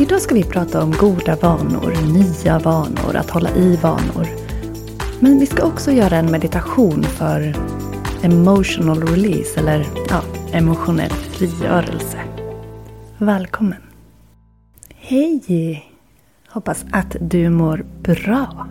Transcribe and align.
Idag 0.00 0.20
ska 0.20 0.34
vi 0.34 0.42
prata 0.42 0.82
om 0.82 0.90
goda 0.90 1.36
vanor, 1.36 2.12
nya 2.12 2.58
vanor, 2.58 3.16
att 3.16 3.30
hålla 3.30 3.50
i 3.50 3.76
vanor. 3.76 4.28
Men 5.20 5.38
vi 5.38 5.46
ska 5.46 5.66
också 5.66 5.92
göra 5.92 6.16
en 6.16 6.30
meditation 6.30 7.02
för 7.02 7.54
emotional 8.22 9.02
release 9.02 9.60
eller 9.60 9.86
ja, 10.08 10.22
emotionell 10.52 11.10
frigörelse. 11.10 12.18
Välkommen! 13.18 13.82
Hej! 14.94 15.84
Hoppas 16.48 16.84
att 16.92 17.16
du 17.20 17.50
mår 17.50 17.84
bra. 18.02 18.66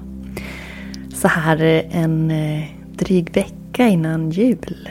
Så 1.14 1.28
här 1.28 1.88
en 1.92 2.32
eh, 2.32 2.64
dryg 2.92 3.36
vecka 3.36 3.88
innan 3.88 4.30
jul. 4.30 4.90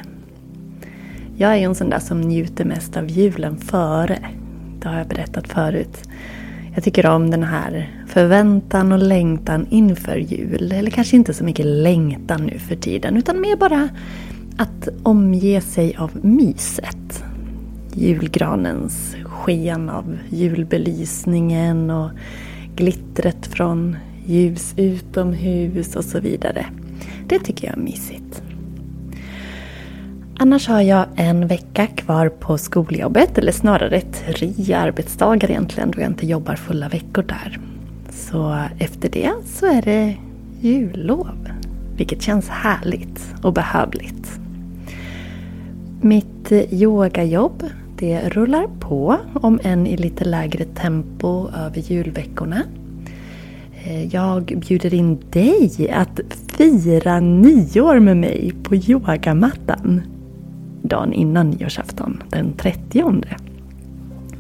Jag 1.36 1.52
är 1.52 1.56
ju 1.56 1.64
en 1.64 1.74
sån 1.74 1.91
där 1.91 1.98
som 1.98 2.20
njuter 2.20 2.64
mest 2.64 2.96
av 2.96 3.11
julen 3.11 3.58
före. 3.58 4.28
Det 4.83 4.88
har 4.88 4.98
jag 4.98 5.06
berättat 5.06 5.48
förut. 5.48 6.08
Jag 6.74 6.84
tycker 6.84 7.06
om 7.06 7.30
den 7.30 7.42
här 7.42 7.90
förväntan 8.08 8.92
och 8.92 8.98
längtan 8.98 9.67
inför 9.70 10.17
jul. 10.17 10.73
Eller 10.73 10.90
kanske 10.90 11.17
inte 11.17 11.34
så 11.34 11.45
mycket 11.45 11.67
längtan 11.67 12.42
nu 12.46 12.58
för 12.58 12.77
tiden 12.77 13.17
utan 13.17 13.40
mer 13.40 13.56
bara 13.56 13.89
att 14.56 14.89
omge 15.02 15.61
sig 15.61 15.96
av 15.96 16.11
myset. 16.23 17.24
Julgranens 17.95 19.17
sken 19.24 19.90
av 19.90 20.18
julbelysningen 20.30 21.90
och 21.90 22.11
glittret 22.77 23.46
från 23.46 23.96
ljus 24.27 24.74
utomhus 24.77 25.96
och 25.96 26.05
så 26.05 26.20
vidare. 26.20 26.67
Det 27.27 27.39
tycker 27.39 27.67
jag 27.67 27.77
är 27.79 27.83
mysigt. 27.83 28.42
Annars 30.42 30.69
har 30.69 30.80
jag 30.80 31.07
en 31.17 31.47
vecka 31.47 31.86
kvar 31.86 32.29
på 32.29 32.58
skoljobbet, 32.58 33.39
eller 33.39 33.53
snarare 33.53 34.01
tre 34.01 34.75
arbetsdagar 34.75 35.51
egentligen 35.51 35.91
då 35.91 36.01
jag 36.01 36.11
inte 36.11 36.27
jobbar 36.27 36.57
fulla 36.57 36.89
veckor 36.89 37.23
där. 37.23 37.58
Så 38.11 38.64
efter 38.79 39.08
det 39.08 39.33
så 39.47 39.67
är 39.67 39.83
det 39.83 40.17
jullov, 40.61 41.48
vilket 41.97 42.23
känns 42.23 42.48
härligt 42.48 43.35
och 43.42 43.53
behövligt. 43.53 44.41
Mitt 46.01 46.53
yogajobb 46.70 47.64
det 47.98 48.29
rullar 48.29 48.67
på, 48.80 49.17
om 49.35 49.61
än 49.63 49.86
i 49.86 49.97
lite 49.97 50.24
lägre 50.24 50.64
tempo 50.64 51.48
över 51.48 51.79
julveckorna. 51.79 52.63
Eh, 53.85 54.14
jag 54.14 54.45
bjuder 54.45 54.95
in 54.95 55.19
dig 55.30 55.91
att 55.92 56.20
fira 56.57 57.20
nyår 57.20 57.98
med 57.98 58.17
mig 58.17 58.53
på 58.63 58.77
yogamattan 58.77 60.03
dagen 60.82 61.12
innan 61.12 61.50
nyårsafton, 61.50 62.22
den 62.30 62.52
30. 62.52 63.04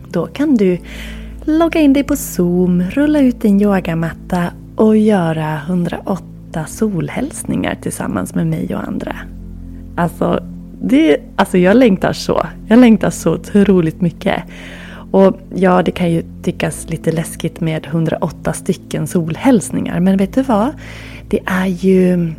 Då 0.08 0.26
kan 0.26 0.54
du 0.54 0.78
logga 1.44 1.80
in 1.80 1.92
dig 1.92 2.04
på 2.04 2.16
Zoom, 2.16 2.82
rulla 2.82 3.20
ut 3.20 3.40
din 3.40 3.60
yogamatta 3.60 4.52
och 4.76 4.96
göra 4.96 5.60
108 5.66 6.66
solhälsningar 6.66 7.74
tillsammans 7.82 8.34
med 8.34 8.46
mig 8.46 8.74
och 8.74 8.88
andra. 8.88 9.16
Alltså, 9.96 10.44
det, 10.82 11.16
alltså 11.36 11.58
jag 11.58 11.76
längtar 11.76 12.12
så. 12.12 12.46
Jag 12.66 12.78
längtar 12.78 13.10
så 13.10 13.34
otroligt 13.34 14.00
mycket. 14.00 14.42
Och 15.10 15.40
ja, 15.54 15.82
det 15.82 15.90
kan 15.90 16.10
ju 16.10 16.22
tyckas 16.42 16.90
lite 16.90 17.12
läskigt 17.12 17.60
med 17.60 17.86
108 17.86 18.52
stycken 18.52 19.06
solhälsningar. 19.06 20.00
Men 20.00 20.16
vet 20.16 20.34
du 20.34 20.42
vad? 20.42 20.70
Det 21.28 21.40
är 21.46 21.66
ju 21.66 22.32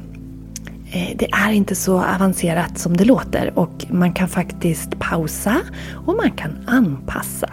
Eh, 0.93 1.15
det 1.15 1.27
är 1.31 1.51
inte 1.51 1.75
så 1.75 2.03
avancerat 2.03 2.77
som 2.77 2.97
det 2.97 3.05
låter 3.05 3.59
och 3.59 3.85
man 3.89 4.13
kan 4.13 4.27
faktiskt 4.27 4.99
pausa 4.99 5.61
och 6.05 6.15
man 6.15 6.31
kan 6.31 6.51
anpassa. 6.67 7.49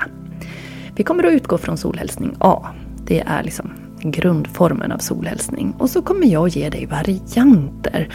Vi 0.96 1.04
kommer 1.04 1.24
att 1.24 1.32
utgå 1.32 1.58
från 1.58 1.76
solhälsning 1.76 2.36
A. 2.38 2.66
Det 3.06 3.20
är 3.20 3.42
liksom 3.42 3.70
grundformen 4.02 4.92
av 4.92 4.98
solhälsning. 4.98 5.74
Och 5.78 5.90
så 5.90 6.02
kommer 6.02 6.26
jag 6.26 6.46
att 6.46 6.56
ge 6.56 6.68
dig 6.68 6.86
varianter 6.86 8.08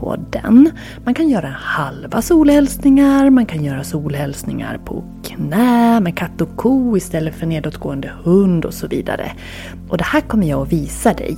på 0.00 0.16
den. 0.30 0.70
Man 1.04 1.14
kan 1.14 1.28
göra 1.28 1.48
halva 1.48 2.22
solhälsningar, 2.22 3.30
man 3.30 3.46
kan 3.46 3.64
göra 3.64 3.84
solhälsningar 3.84 4.78
på 4.84 5.04
knä 5.22 6.00
med 6.00 6.16
katt 6.16 6.40
och 6.40 6.56
ko 6.56 6.96
istället 6.96 7.34
för 7.34 7.46
nedåtgående 7.46 8.12
hund 8.24 8.64
och 8.64 8.74
så 8.74 8.86
vidare. 8.86 9.32
Och 9.88 9.98
det 9.98 10.04
här 10.04 10.20
kommer 10.20 10.46
jag 10.46 10.62
att 10.62 10.72
visa 10.72 11.14
dig. 11.14 11.36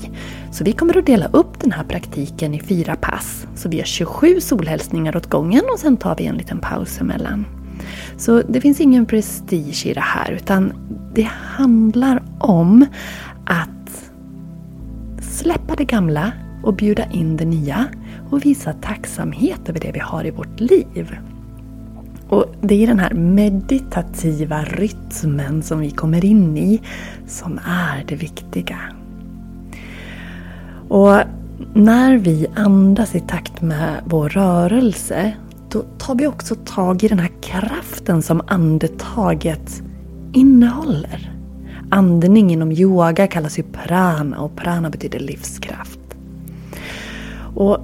Så 0.52 0.64
vi 0.64 0.72
kommer 0.72 0.98
att 0.98 1.06
dela 1.06 1.26
upp 1.26 1.60
den 1.60 1.72
här 1.72 1.84
praktiken 1.84 2.54
i 2.54 2.60
fyra 2.60 2.96
pass. 2.96 3.46
Så 3.54 3.68
vi 3.68 3.76
gör 3.76 3.84
27 3.84 4.40
solhälsningar 4.40 5.16
åt 5.16 5.26
gången 5.26 5.62
och 5.72 5.78
sen 5.78 5.96
tar 5.96 6.16
vi 6.16 6.26
en 6.26 6.36
liten 6.36 6.58
paus 6.58 7.00
emellan. 7.00 7.44
Så 8.16 8.42
det 8.48 8.60
finns 8.60 8.80
ingen 8.80 9.06
prestige 9.06 9.86
i 9.86 9.94
det 9.94 10.00
här 10.00 10.32
utan 10.32 10.72
det 11.14 11.28
handlar 11.32 12.22
om 12.38 12.86
att 13.44 14.12
släppa 15.22 15.74
det 15.76 15.84
gamla 15.84 16.32
och 16.62 16.74
bjuda 16.74 17.04
in 17.10 17.36
det 17.36 17.44
nya 17.44 17.86
och 18.30 18.44
visa 18.44 18.72
tacksamhet 18.72 19.68
över 19.68 19.80
det 19.80 19.90
vi 19.92 20.00
har 20.00 20.26
i 20.26 20.30
vårt 20.30 20.60
liv. 20.60 21.16
Och 22.28 22.44
Det 22.60 22.82
är 22.82 22.86
den 22.86 22.98
här 22.98 23.14
meditativa 23.14 24.64
rytmen 24.64 25.62
som 25.62 25.80
vi 25.80 25.90
kommer 25.90 26.24
in 26.24 26.56
i 26.56 26.80
som 27.26 27.60
är 27.66 28.04
det 28.08 28.14
viktiga. 28.14 28.78
Och 30.88 31.16
när 31.74 32.18
vi 32.18 32.46
andas 32.56 33.14
i 33.14 33.20
takt 33.20 33.60
med 33.60 34.02
vår 34.04 34.28
rörelse 34.28 35.34
då 35.70 35.84
tar 35.98 36.14
vi 36.14 36.26
också 36.26 36.54
tag 36.54 37.04
i 37.04 37.08
den 37.08 37.18
här 37.18 37.30
kraften 37.40 38.22
som 38.22 38.42
andetaget 38.46 39.82
innehåller. 40.32 41.32
Andning 41.90 42.50
inom 42.50 42.72
yoga 42.72 43.26
kallas 43.26 43.58
ju 43.58 43.62
prana 43.62 44.40
och 44.40 44.56
prana 44.56 44.90
betyder 44.90 45.18
livskraft. 45.18 46.00
Och 47.54 47.78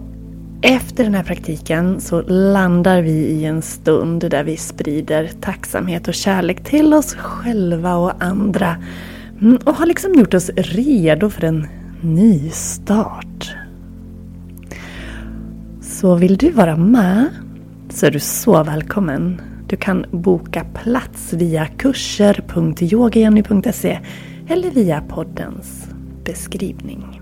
efter 0.62 1.04
den 1.04 1.14
här 1.14 1.22
praktiken 1.22 2.00
så 2.00 2.22
landar 2.22 3.02
vi 3.02 3.10
i 3.10 3.44
en 3.44 3.62
stund 3.62 4.30
där 4.30 4.44
vi 4.44 4.56
sprider 4.56 5.30
tacksamhet 5.40 6.08
och 6.08 6.14
kärlek 6.14 6.64
till 6.64 6.94
oss 6.94 7.14
själva 7.14 7.96
och 7.96 8.24
andra. 8.24 8.76
Mm, 9.40 9.58
och 9.64 9.74
har 9.74 9.86
liksom 9.86 10.14
gjort 10.14 10.34
oss 10.34 10.50
redo 10.56 11.30
för 11.30 11.44
en 11.44 11.66
ny 12.00 12.50
start. 12.50 13.54
Så 15.80 16.00
Så 16.00 16.14
vill 16.14 16.36
du 16.36 16.50
vara 16.50 16.76
med 16.76 17.26
så 17.88 18.06
är 18.06 18.10
du 18.10 18.20
så 18.20 18.62
välkommen. 18.62 19.40
Du 19.66 19.76
kan 19.76 20.06
boka 20.10 20.66
plats 20.74 21.32
via 21.32 21.66
kurser.yogajenny.se 21.66 23.98
eller 24.48 24.70
via 24.70 25.00
poddens 25.00 25.88
beskrivning. 26.24 27.15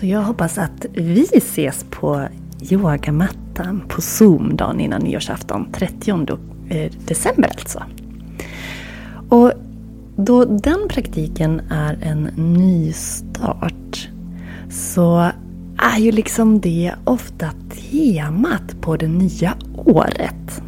Så 0.00 0.06
jag 0.06 0.22
hoppas 0.22 0.58
att 0.58 0.86
vi 0.92 1.26
ses 1.34 1.86
på 1.90 2.28
yogamattan 2.70 3.82
på 3.88 4.00
Zoom 4.00 4.56
dagen 4.56 4.80
innan 4.80 5.00
nyårsafton, 5.02 5.72
30 5.72 6.10
eh, 6.68 6.92
december 7.06 7.48
alltså. 7.48 7.82
Och 9.28 9.52
då 10.16 10.44
den 10.44 10.88
praktiken 10.88 11.60
är 11.70 11.98
en 12.02 12.22
nystart 12.36 14.08
så 14.70 15.30
är 15.78 15.98
ju 15.98 16.12
liksom 16.12 16.60
det 16.60 16.94
ofta 17.04 17.50
temat 17.90 18.80
på 18.80 18.96
det 18.96 19.08
nya 19.08 19.54
året. 19.84 20.62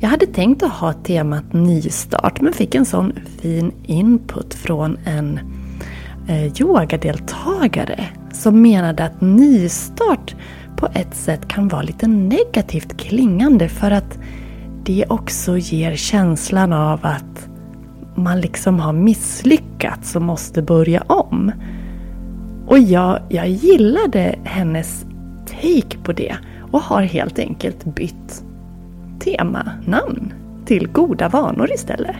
Jag 0.00 0.08
hade 0.08 0.26
tänkt 0.26 0.62
att 0.62 0.72
ha 0.72 0.92
temat 0.92 1.52
nystart 1.52 2.40
men 2.40 2.52
fick 2.52 2.74
en 2.74 2.84
sån 2.84 3.12
fin 3.40 3.72
input 3.82 4.54
från 4.54 4.98
en 5.04 5.40
eh, 6.28 6.60
yogadeltagare 6.60 8.08
som 8.40 8.62
menade 8.62 9.04
att 9.04 9.20
nystart 9.20 10.34
på 10.76 10.88
ett 10.94 11.14
sätt 11.14 11.48
kan 11.48 11.68
vara 11.68 11.82
lite 11.82 12.06
negativt 12.06 12.96
klingande 12.96 13.68
för 13.68 13.90
att 13.90 14.18
det 14.84 15.04
också 15.08 15.58
ger 15.58 15.96
känslan 15.96 16.72
av 16.72 17.00
att 17.02 17.48
man 18.14 18.40
liksom 18.40 18.80
har 18.80 18.92
misslyckats 18.92 20.16
och 20.16 20.22
måste 20.22 20.62
börja 20.62 21.02
om. 21.02 21.52
Och 22.66 22.78
jag, 22.78 23.20
jag 23.28 23.48
gillade 23.48 24.38
hennes 24.44 25.06
take 25.46 25.98
på 26.04 26.12
det 26.12 26.36
och 26.70 26.80
har 26.80 27.02
helt 27.02 27.38
enkelt 27.38 27.84
bytt 27.84 28.44
temanamn 29.20 30.32
till 30.64 30.88
goda 30.88 31.28
vanor 31.28 31.72
istället. 31.72 32.16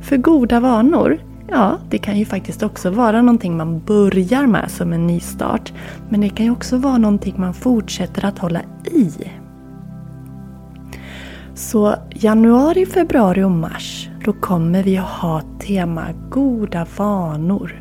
För 0.00 0.16
goda 0.16 0.60
vanor, 0.60 1.18
ja 1.48 1.78
det 1.90 1.98
kan 1.98 2.18
ju 2.18 2.24
faktiskt 2.24 2.62
också 2.62 2.90
vara 2.90 3.22
någonting 3.22 3.56
man 3.56 3.80
börjar 3.80 4.46
med 4.46 4.70
som 4.70 4.92
en 4.92 5.06
nystart. 5.06 5.72
Men 6.08 6.20
det 6.20 6.28
kan 6.28 6.46
ju 6.46 6.52
också 6.52 6.76
vara 6.76 6.98
någonting 6.98 7.34
man 7.36 7.54
fortsätter 7.54 8.24
att 8.24 8.38
hålla 8.38 8.60
i. 8.84 9.10
Så 11.54 11.94
januari, 12.10 12.86
februari 12.86 13.42
och 13.42 13.50
mars 13.50 14.08
då 14.24 14.32
kommer 14.32 14.82
vi 14.82 14.98
att 14.98 15.08
ha 15.08 15.42
tema 15.58 16.06
goda 16.30 16.86
vanor. 16.96 17.80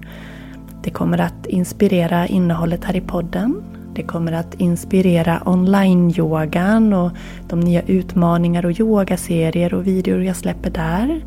Det 0.84 0.90
kommer 0.90 1.18
att 1.18 1.46
inspirera 1.46 2.28
innehållet 2.28 2.84
här 2.84 2.96
i 2.96 3.02
podden. 3.02 3.62
Det 3.96 4.04
kommer 4.04 4.32
att 4.32 4.54
inspirera 4.54 5.42
online-yogan 5.46 6.94
och 6.94 7.12
de 7.50 7.60
nya 7.60 7.82
utmaningar 7.82 8.66
och 8.66 8.80
yogaserier 8.80 9.74
och 9.74 9.88
videor 9.88 10.24
jag 10.24 10.36
släpper 10.36 10.70
där. 10.70 11.22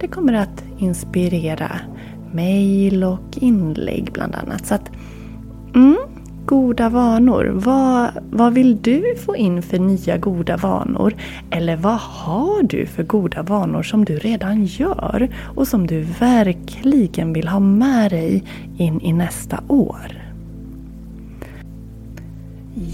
Det 0.00 0.08
kommer 0.08 0.32
att 0.32 0.64
inspirera 0.78 1.80
mail 2.32 3.04
och 3.04 3.38
inlägg 3.40 4.10
bland 4.12 4.34
annat. 4.34 4.66
Så 4.66 4.74
att, 4.74 4.90
mm, 5.74 5.96
goda 6.48 6.88
vanor. 6.88 7.50
Vad, 7.54 8.10
vad 8.30 8.54
vill 8.54 8.82
du 8.82 9.14
få 9.26 9.36
in 9.36 9.62
för 9.62 9.78
nya 9.78 10.16
goda 10.16 10.56
vanor? 10.56 11.14
Eller 11.50 11.76
vad 11.76 11.98
har 12.00 12.62
du 12.62 12.86
för 12.86 13.02
goda 13.02 13.42
vanor 13.42 13.82
som 13.82 14.04
du 14.04 14.18
redan 14.18 14.64
gör 14.64 15.28
och 15.56 15.68
som 15.68 15.86
du 15.86 16.00
verkligen 16.00 17.32
vill 17.32 17.48
ha 17.48 17.60
med 17.60 18.10
dig 18.10 18.44
in 18.76 19.00
i 19.00 19.12
nästa 19.12 19.60
år? 19.68 20.27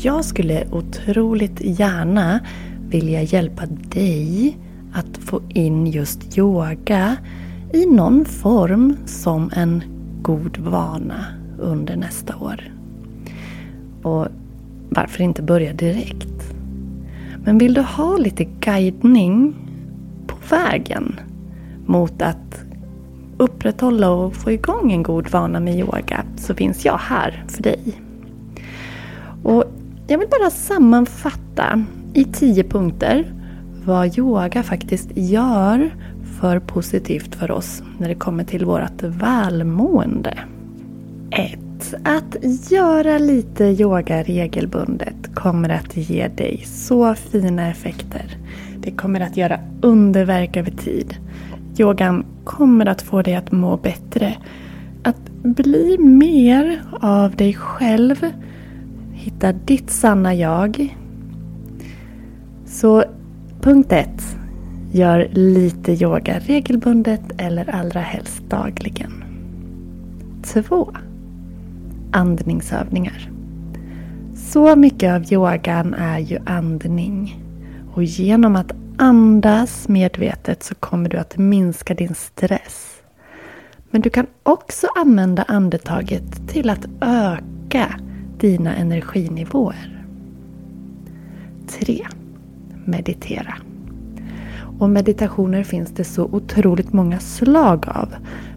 Jag 0.02 0.24
skulle 0.24 0.64
otroligt 0.70 1.60
gärna 1.60 2.40
vilja 2.88 3.22
hjälpa 3.22 3.66
dig 3.66 4.58
att 4.92 5.16
få 5.16 5.40
in 5.48 5.86
just 5.86 6.38
yoga 6.38 7.16
i 7.72 7.86
någon 7.86 8.24
form 8.24 8.96
som 9.06 9.50
en 9.54 9.82
god 10.22 10.58
vana 10.58 11.26
under 11.58 11.96
nästa 11.96 12.36
år. 12.36 12.72
Och 14.02 14.26
varför 14.88 15.22
inte 15.22 15.42
börja 15.42 15.72
direkt? 15.72 16.54
Men 17.44 17.58
vill 17.58 17.74
du 17.74 17.80
ha 17.80 18.16
lite 18.16 18.44
guidning 18.44 19.54
på 20.26 20.36
vägen 20.50 21.20
mot 21.86 22.22
att 22.22 22.64
upprätthålla 23.36 24.10
och 24.10 24.34
få 24.34 24.50
igång 24.50 24.92
en 24.92 25.02
god 25.02 25.30
vana 25.30 25.60
med 25.60 25.78
yoga 25.78 26.24
så 26.36 26.54
finns 26.54 26.84
jag 26.84 26.98
här 26.98 27.44
för 27.48 27.62
dig. 27.62 28.00
Och 29.42 29.64
jag 30.06 30.18
vill 30.18 30.28
bara 30.28 30.50
sammanfatta 30.50 31.84
i 32.14 32.24
tio 32.24 32.64
punkter 32.64 33.32
vad 33.84 34.18
yoga 34.18 34.62
faktiskt 34.62 35.10
gör 35.14 35.90
för 36.40 36.58
positivt 36.58 37.34
för 37.34 37.50
oss 37.50 37.82
när 37.98 38.08
det 38.08 38.14
kommer 38.14 38.44
till 38.44 38.64
vårt 38.64 39.02
välmående. 39.02 40.38
1. 41.30 41.94
Att 42.04 42.36
göra 42.70 43.18
lite 43.18 43.64
yoga 43.64 44.22
regelbundet 44.22 45.34
kommer 45.34 45.68
att 45.68 45.96
ge 45.96 46.28
dig 46.28 46.62
så 46.66 47.14
fina 47.14 47.70
effekter. 47.70 48.36
Det 48.78 48.90
kommer 48.90 49.20
att 49.20 49.36
göra 49.36 49.60
underverk 49.82 50.56
över 50.56 50.70
tid. 50.70 51.16
Yogan 51.78 52.24
kommer 52.44 52.86
att 52.86 53.02
få 53.02 53.22
dig 53.22 53.34
att 53.34 53.52
må 53.52 53.76
bättre. 53.76 54.36
Att 55.02 55.30
bli 55.42 55.98
mer 55.98 56.82
av 57.00 57.36
dig 57.36 57.54
själv. 57.54 58.16
Hitta 59.24 59.52
ditt 59.52 59.90
sanna 59.90 60.34
jag. 60.34 60.96
Så 62.66 63.04
punkt 63.60 63.92
ett. 63.92 64.36
Gör 64.92 65.28
lite 65.32 65.92
yoga 65.92 66.38
regelbundet 66.38 67.20
eller 67.38 67.70
allra 67.70 68.00
helst 68.00 68.42
dagligen. 68.48 69.24
Två 70.42 70.92
andningsövningar. 72.12 73.30
Så 74.34 74.76
mycket 74.76 75.12
av 75.12 75.32
yogan 75.32 75.94
är 75.94 76.18
ju 76.18 76.38
andning. 76.46 77.44
Och 77.94 78.04
genom 78.04 78.56
att 78.56 78.72
andas 78.98 79.88
medvetet 79.88 80.62
så 80.62 80.74
kommer 80.74 81.08
du 81.08 81.16
att 81.16 81.38
minska 81.38 81.94
din 81.94 82.14
stress. 82.14 83.02
Men 83.90 84.00
du 84.00 84.10
kan 84.10 84.26
också 84.42 84.86
använda 84.96 85.42
andetaget 85.42 86.48
till 86.48 86.70
att 86.70 86.86
öka 87.00 88.00
dina 88.40 88.74
energinivåer. 88.74 90.06
3. 91.68 92.06
Meditera. 92.84 93.54
Och 94.78 94.90
meditationer 94.90 95.64
finns 95.64 95.90
det 95.90 96.04
så 96.04 96.24
otroligt 96.24 96.92
många 96.92 97.18
slag 97.20 97.88
av. 97.88 98.14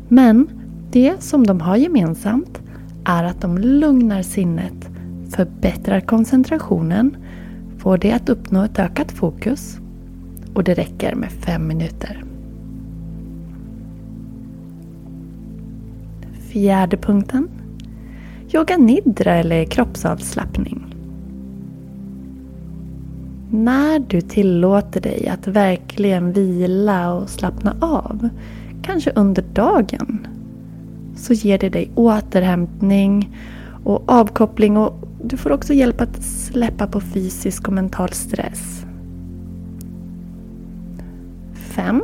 Men 0.07 0.49
det 0.91 1.23
som 1.23 1.47
de 1.47 1.61
har 1.61 1.75
gemensamt 1.75 2.61
är 3.05 3.23
att 3.23 3.41
de 3.41 3.57
lugnar 3.57 4.21
sinnet, 4.21 4.89
förbättrar 5.29 5.99
koncentrationen, 5.99 7.17
får 7.77 7.97
det 7.97 8.11
att 8.11 8.29
uppnå 8.29 8.63
ett 8.63 8.79
ökat 8.79 9.11
fokus 9.11 9.79
och 10.53 10.63
det 10.63 10.73
räcker 10.73 11.15
med 11.15 11.31
fem 11.31 11.67
minuter. 11.67 12.23
Fjärde 16.39 16.97
punkten. 16.97 17.47
Yoga 18.53 18.77
nidra 18.77 19.35
eller 19.35 19.65
kroppsavslappning. 19.65 20.85
När 23.51 23.99
du 23.99 24.21
tillåter 24.21 25.01
dig 25.01 25.27
att 25.27 25.47
verkligen 25.47 26.31
vila 26.31 27.13
och 27.13 27.29
slappna 27.29 27.75
av, 27.81 28.29
kanske 28.81 29.11
under 29.11 29.43
dagen, 29.53 30.27
så 31.15 31.33
ger 31.33 31.57
det 31.57 31.69
dig 31.69 31.91
återhämtning 31.95 33.37
och 33.83 34.03
avkoppling 34.09 34.77
och 34.77 35.07
du 35.23 35.37
får 35.37 35.51
också 35.51 35.73
hjälp 35.73 36.01
att 36.01 36.23
släppa 36.23 36.87
på 36.87 37.01
fysisk 37.01 37.67
och 37.67 37.73
mental 37.73 38.09
stress. 38.09 38.85
5. 41.53 42.03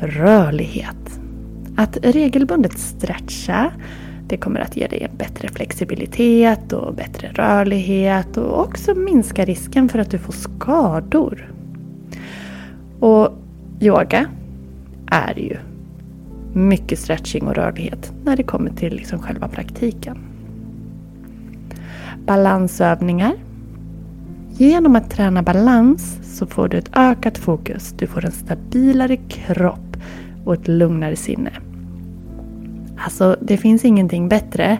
Rörlighet. 0.00 1.20
Att 1.76 1.98
regelbundet 2.02 2.78
stretcha 2.78 3.72
det 4.28 4.36
kommer 4.36 4.60
att 4.60 4.76
ge 4.76 4.86
dig 4.86 5.02
en 5.02 5.16
bättre 5.16 5.48
flexibilitet 5.48 6.72
och 6.72 6.94
bättre 6.94 7.28
rörlighet 7.28 8.36
och 8.36 8.60
också 8.60 8.94
minska 8.94 9.44
risken 9.44 9.88
för 9.88 9.98
att 9.98 10.10
du 10.10 10.18
får 10.18 10.32
skador. 10.32 11.52
Och 13.00 13.32
yoga 13.80 14.26
är 15.06 15.38
ju 15.38 15.56
mycket 16.52 16.98
stretching 16.98 17.46
och 17.46 17.54
rörlighet 17.54 18.12
när 18.24 18.36
det 18.36 18.42
kommer 18.42 18.70
till 18.70 18.94
liksom 18.94 19.18
själva 19.18 19.48
praktiken. 19.48 20.18
Balansövningar. 22.26 23.32
Genom 24.58 24.96
att 24.96 25.10
träna 25.10 25.42
balans 25.42 26.18
så 26.22 26.46
får 26.46 26.68
du 26.68 26.78
ett 26.78 26.96
ökat 26.96 27.38
fokus. 27.38 27.94
Du 27.98 28.06
får 28.06 28.24
en 28.24 28.32
stabilare 28.32 29.16
kropp 29.16 29.96
och 30.44 30.54
ett 30.54 30.68
lugnare 30.68 31.16
sinne. 31.16 31.50
Alltså, 33.04 33.36
det 33.40 33.56
finns 33.56 33.84
ingenting 33.84 34.28
bättre 34.28 34.78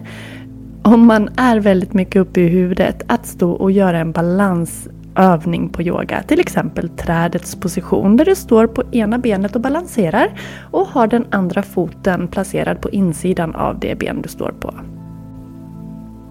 om 0.87 1.07
man 1.07 1.29
är 1.35 1.59
väldigt 1.59 1.93
mycket 1.93 2.21
uppe 2.21 2.41
i 2.41 2.47
huvudet 2.47 3.03
att 3.07 3.25
stå 3.25 3.51
och 3.51 3.71
göra 3.71 3.99
en 3.99 4.11
balansövning 4.11 5.69
på 5.69 5.81
yoga. 5.81 6.23
Till 6.23 6.39
exempel 6.39 6.89
trädets 6.89 7.55
position 7.55 8.17
där 8.17 8.25
du 8.25 8.35
står 8.35 8.67
på 8.67 8.83
ena 8.91 9.17
benet 9.17 9.55
och 9.55 9.61
balanserar 9.61 10.39
och 10.71 10.87
har 10.87 11.07
den 11.07 11.25
andra 11.29 11.63
foten 11.63 12.27
placerad 12.27 12.81
på 12.81 12.89
insidan 12.89 13.55
av 13.55 13.79
det 13.79 13.99
ben 13.99 14.21
du 14.21 14.29
står 14.29 14.53
på. 14.59 14.73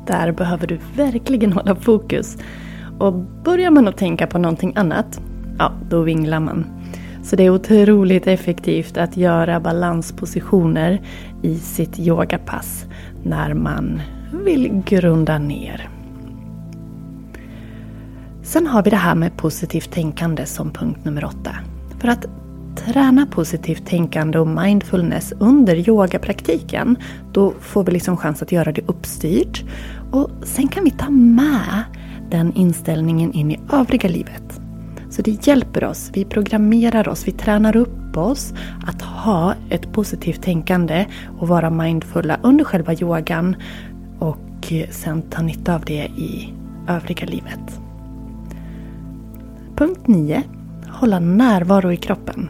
Där 0.07 0.33
behöver 0.33 0.66
du 0.66 0.78
verkligen 0.97 1.52
hålla 1.52 1.75
fokus. 1.75 2.38
Och 2.99 3.12
börjar 3.45 3.71
man 3.71 3.88
att 3.88 3.97
tänka 3.97 4.26
på 4.26 4.38
någonting 4.38 4.73
annat, 4.76 5.21
ja, 5.59 5.73
då 5.90 6.02
vinglar 6.02 6.40
man. 6.40 6.64
Så 7.23 7.37
det 7.37 7.45
är 7.45 7.50
otroligt 7.50 8.26
effektivt 8.26 8.97
att 8.97 9.16
göra 9.16 9.61
balanspositioner 9.61 11.00
i 11.46 11.58
sitt 11.58 11.98
yogapass 11.98 12.84
när 13.22 13.54
man 13.54 14.00
vill 14.44 14.82
grunda 14.86 15.38
ner. 15.38 15.88
Sen 18.42 18.66
har 18.66 18.82
vi 18.82 18.90
det 18.90 18.96
här 18.96 19.14
med 19.14 19.36
positivt 19.36 19.90
tänkande 19.90 20.46
som 20.46 20.70
punkt 20.70 21.04
nummer 21.04 21.24
åtta. 21.24 21.56
För 21.98 22.08
att 22.08 22.26
träna 22.76 23.26
positivt 23.26 23.86
tänkande 23.86 24.38
och 24.38 24.48
mindfulness 24.48 25.32
under 25.38 25.88
yogapraktiken, 25.88 26.96
då 27.32 27.54
får 27.60 27.84
vi 27.84 27.92
liksom 27.92 28.16
chans 28.16 28.42
att 28.42 28.52
göra 28.52 28.72
det 28.72 28.82
uppstyrt. 28.88 29.64
Och 30.12 30.30
sen 30.42 30.68
kan 30.68 30.84
vi 30.84 30.90
ta 30.90 31.10
med 31.10 31.84
den 32.30 32.52
inställningen 32.52 33.32
in 33.32 33.50
i 33.50 33.60
övriga 33.72 34.08
livet. 34.08 34.60
Så 35.16 35.23
det 35.23 35.46
hjälper 35.46 35.85
oss, 35.85 36.11
vi 36.14 36.25
programmerar 36.25 37.08
oss, 37.08 37.28
vi 37.28 37.32
tränar 37.32 37.76
upp 37.76 38.16
oss 38.16 38.54
att 38.87 39.02
ha 39.02 39.54
ett 39.70 39.92
positivt 39.92 40.42
tänkande 40.42 41.06
och 41.38 41.49
vara 41.49 41.70
mindfulla 41.70 42.38
under 42.42 42.64
själva 42.64 42.94
yogan 42.94 43.56
och 44.18 44.73
sen 44.90 45.23
ta 45.23 45.42
nytta 45.42 45.75
av 45.75 45.85
det 45.85 46.04
i 46.16 46.54
övriga 46.88 47.26
livet. 47.26 47.80
Punkt 49.76 50.00
9. 50.06 50.42
Hålla 50.88 51.20
närvaro 51.20 51.92
i 51.92 51.96
kroppen. 51.96 52.49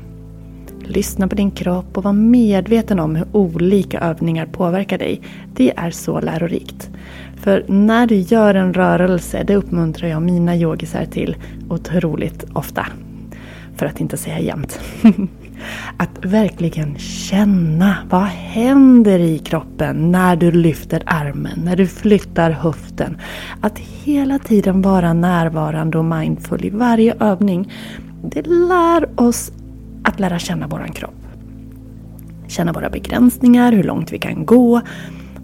Lyssna 0.88 1.28
på 1.28 1.34
din 1.34 1.50
kropp 1.50 1.98
och 1.98 2.04
var 2.04 2.12
medveten 2.12 3.00
om 3.00 3.16
hur 3.16 3.26
olika 3.32 4.00
övningar 4.00 4.46
påverkar 4.46 4.98
dig. 4.98 5.20
Det 5.54 5.72
är 5.76 5.90
så 5.90 6.20
lärorikt. 6.20 6.90
För 7.36 7.64
när 7.68 8.06
du 8.06 8.16
gör 8.16 8.54
en 8.54 8.74
rörelse, 8.74 9.44
det 9.46 9.56
uppmuntrar 9.56 10.08
jag 10.08 10.22
mina 10.22 10.56
yogisar 10.56 11.04
till 11.04 11.36
otroligt 11.68 12.44
ofta. 12.52 12.86
För 13.76 13.86
att 13.86 14.00
inte 14.00 14.16
säga 14.16 14.40
jämt. 14.40 14.80
Att 15.96 16.24
verkligen 16.24 16.98
känna 16.98 17.96
vad 18.10 18.22
händer 18.24 19.18
i 19.18 19.38
kroppen 19.38 20.12
när 20.12 20.36
du 20.36 20.50
lyfter 20.50 21.02
armen, 21.06 21.60
när 21.64 21.76
du 21.76 21.86
flyttar 21.86 22.50
höften. 22.50 23.18
Att 23.60 23.78
hela 23.78 24.38
tiden 24.38 24.82
vara 24.82 25.12
närvarande 25.12 25.98
och 25.98 26.04
mindful 26.04 26.64
i 26.64 26.70
varje 26.70 27.14
övning. 27.20 27.72
Det 28.22 28.46
lär 28.46 29.20
oss 29.20 29.52
att 30.06 30.20
lära 30.20 30.38
känna 30.38 30.66
våran 30.66 30.92
kropp. 30.92 31.14
Känna 32.48 32.72
våra 32.72 32.90
begränsningar, 32.90 33.72
hur 33.72 33.82
långt 33.82 34.12
vi 34.12 34.18
kan 34.18 34.46
gå. 34.46 34.80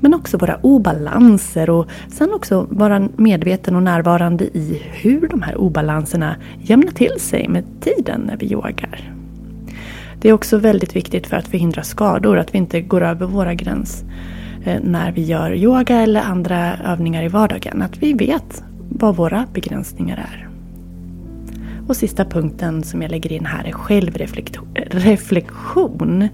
Men 0.00 0.14
också 0.14 0.38
våra 0.38 0.56
obalanser 0.56 1.70
och 1.70 1.86
sen 2.08 2.32
också 2.32 2.66
vara 2.70 3.08
medveten 3.16 3.76
och 3.76 3.82
närvarande 3.82 4.44
i 4.44 4.82
hur 4.92 5.28
de 5.28 5.42
här 5.42 5.56
obalanserna 5.56 6.36
jämnar 6.60 6.92
till 6.92 7.20
sig 7.20 7.48
med 7.48 7.64
tiden 7.80 8.20
när 8.20 8.36
vi 8.36 8.52
yogar. 8.52 9.12
Det 10.20 10.28
är 10.28 10.32
också 10.32 10.58
väldigt 10.58 10.96
viktigt 10.96 11.26
för 11.26 11.36
att 11.36 11.48
förhindra 11.48 11.82
skador, 11.82 12.38
att 12.38 12.54
vi 12.54 12.58
inte 12.58 12.80
går 12.80 13.02
över 13.02 13.26
våra 13.26 13.54
gräns 13.54 14.04
eh, 14.64 14.80
när 14.82 15.12
vi 15.12 15.22
gör 15.22 15.54
yoga 15.54 16.00
eller 16.00 16.20
andra 16.20 16.76
övningar 16.76 17.22
i 17.22 17.28
vardagen. 17.28 17.82
Att 17.82 17.96
vi 17.96 18.12
vet 18.12 18.64
vad 18.88 19.16
våra 19.16 19.46
begränsningar 19.52 20.16
är. 20.16 20.51
Och 21.92 21.96
sista 21.96 22.24
punkten 22.24 22.82
som 22.82 23.02
jag 23.02 23.10
lägger 23.10 23.32
in 23.32 23.44
här 23.44 23.64
är 23.64 23.72
självreflektion. 23.72 26.28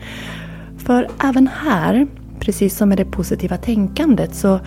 För 0.79 1.09
även 1.25 1.49
här, 1.49 2.07
precis 2.41 2.77
som 2.77 2.89
med 2.89 2.99
det 2.99 3.05
positiva 3.05 3.57
tänkandet, 3.57 4.35
så 4.35 4.61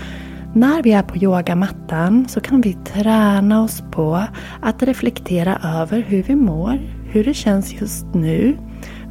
när 0.54 0.84
vi 0.84 0.92
är 0.92 1.04
på 1.04 1.18
yogamattan 1.18 2.28
så 2.28 2.42
kan 2.42 2.62
vi 2.62 2.74
träna 2.74 3.64
oss 3.64 3.84
på 3.92 4.24
att 4.62 4.84
reflektera 4.84 5.60
över 5.64 6.00
hur 6.00 6.24
vi 6.24 6.36
mår, 6.36 6.80
hur 7.12 7.24
det 7.24 7.34
känns 7.34 7.82
just 7.82 8.06
nu, 8.14 8.58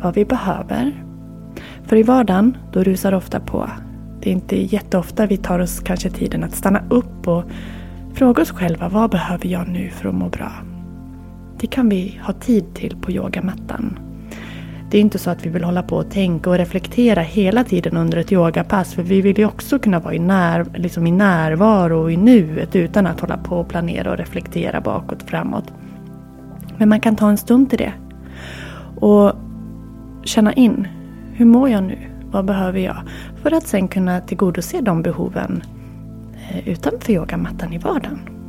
vad 0.03 0.15
vi 0.15 0.25
behöver. 0.25 1.05
För 1.87 1.97
i 1.97 2.03
vardagen, 2.03 2.57
då 2.73 2.83
rusar 2.83 3.11
det 3.11 3.17
ofta 3.17 3.41
på. 3.41 3.71
Det 4.23 4.31
är 4.31 4.33
inte 4.33 4.75
jätteofta 4.75 5.27
vi 5.27 5.37
tar 5.37 5.59
oss 5.59 5.81
kanske 5.81 6.11
tiden 6.11 6.45
att 6.45 6.55
stanna 6.55 6.83
upp 6.91 7.29
och 7.29 7.45
fråga 8.15 8.43
oss 8.43 8.51
själva 8.51 8.89
vad 8.89 9.11
behöver 9.11 9.47
jag 9.47 9.69
nu 9.69 9.91
för 9.91 10.09
att 10.09 10.15
må 10.15 10.29
bra? 10.29 10.53
Det 11.61 11.67
kan 11.67 11.89
vi 11.89 12.21
ha 12.23 12.33
tid 12.33 12.75
till 12.75 12.97
på 12.97 13.11
yogamattan. 13.11 13.99
Det 14.91 14.99
är 14.99 15.01
inte 15.01 15.19
så 15.19 15.31
att 15.31 15.47
vi 15.47 15.51
vill 15.51 15.65
hålla 15.65 15.83
på 15.83 15.97
och 15.97 16.11
tänka 16.11 16.51
och 16.51 16.59
reflektera 16.59 17.21
hela 17.21 17.65
tiden 17.65 17.97
under 17.97 18.19
ett 18.19 18.33
yogapass. 18.33 18.95
För 18.95 19.03
vi 19.03 19.21
vill 19.21 19.39
ju 19.39 19.47
också 19.47 19.79
kunna 19.79 20.01
vara 20.01 20.15
i, 20.15 20.19
när, 20.19 20.67
liksom 20.75 21.07
i 21.07 21.11
närvaro 21.11 22.03
och 22.03 22.13
i 22.13 22.17
nuet 22.17 22.77
utan 22.77 23.07
att 23.07 23.21
hålla 23.21 23.37
på 23.37 23.57
och 23.57 23.69
planera 23.69 24.11
och 24.11 24.17
reflektera 24.17 24.81
bakåt 24.81 25.23
och 25.23 25.29
framåt. 25.29 25.73
Men 26.77 26.89
man 26.89 27.01
kan 27.01 27.17
ta 27.17 27.29
en 27.31 27.39
stund 27.39 27.71
till 27.71 27.79
det. 27.79 27.93
Och 28.97 29.33
känna 30.25 30.53
in. 30.53 30.89
Hur 31.33 31.45
mår 31.45 31.69
jag 31.69 31.85
nu? 31.85 31.99
Vad 32.31 32.45
behöver 32.45 32.79
jag? 32.79 32.97
För 33.43 33.55
att 33.55 33.67
sen 33.67 33.89
kunna 33.89 34.21
tillgodose 34.21 34.81
de 34.81 35.03
behoven 35.03 35.63
eh, 36.51 36.69
utanför 36.69 37.13
yogamattan 37.13 37.73
i 37.73 37.79
vardagen. 37.79 38.40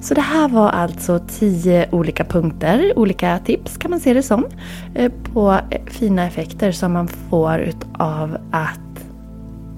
Så 0.00 0.14
det 0.14 0.20
här 0.20 0.48
var 0.48 0.68
alltså 0.70 1.20
tio 1.28 1.88
olika 1.90 2.24
punkter, 2.24 2.98
olika 2.98 3.38
tips 3.38 3.76
kan 3.76 3.90
man 3.90 4.00
se 4.00 4.14
det 4.14 4.22
som, 4.22 4.46
eh, 4.94 5.12
på 5.12 5.60
eh, 5.70 5.84
fina 5.86 6.26
effekter 6.26 6.72
som 6.72 6.92
man 6.92 7.08
får 7.08 7.58
utav 7.58 8.36
att 8.50 9.04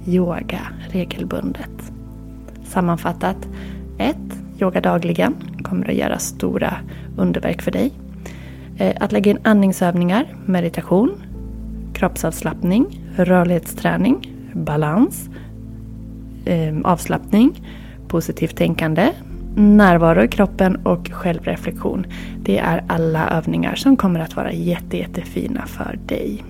yoga 0.06 0.60
regelbundet. 0.88 1.92
Sammanfattat 2.64 3.36
1. 3.98 4.16
Yoga 4.60 4.80
dagligen 4.80 5.34
kommer 5.62 5.90
att 5.90 5.96
göra 5.96 6.18
stora 6.18 6.74
underverk 7.16 7.62
för 7.62 7.70
dig. 7.70 7.92
Eh, 8.78 8.96
att 9.00 9.12
lägga 9.12 9.30
in 9.30 9.38
andningsövningar, 9.42 10.34
meditation, 10.46 11.22
kroppsavslappning, 11.94 13.04
rörlighetsträning, 13.16 14.32
balans, 14.52 15.28
avslappning, 16.84 17.62
positivt 18.08 18.56
tänkande, 18.56 19.12
närvaro 19.56 20.22
i 20.22 20.28
kroppen 20.28 20.76
och 20.76 21.10
självreflektion. 21.12 22.06
Det 22.42 22.58
är 22.58 22.84
alla 22.86 23.28
övningar 23.30 23.74
som 23.74 23.96
kommer 23.96 24.20
att 24.20 24.36
vara 24.36 24.52
jätte, 24.52 24.96
jättefina 24.96 25.66
för 25.66 25.98
dig. 26.06 26.44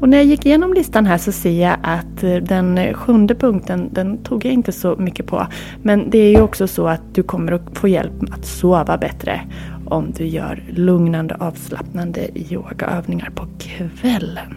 Och 0.00 0.08
när 0.08 0.16
jag 0.16 0.26
gick 0.26 0.46
igenom 0.46 0.74
listan 0.74 1.06
här 1.06 1.18
så 1.18 1.32
ser 1.32 1.62
jag 1.62 1.76
att 1.82 2.22
eh, 2.22 2.34
den 2.34 2.94
sjunde 2.94 3.34
punkten, 3.34 3.88
den 3.92 4.18
tog 4.18 4.44
jag 4.44 4.52
inte 4.52 4.72
så 4.72 4.96
mycket 4.96 5.26
på. 5.26 5.46
Men 5.82 6.10
det 6.10 6.18
är 6.18 6.30
ju 6.30 6.40
också 6.40 6.66
så 6.66 6.88
att 6.88 7.14
du 7.14 7.22
kommer 7.22 7.52
att 7.52 7.78
få 7.78 7.88
hjälp 7.88 8.12
att 8.32 8.44
sova 8.44 8.98
bättre 8.98 9.40
om 9.86 10.12
du 10.16 10.26
gör 10.26 10.62
lugnande, 10.70 11.36
avslappnande 11.40 12.28
yogaövningar 12.34 13.30
på 13.30 13.46
kvällen. 13.58 14.54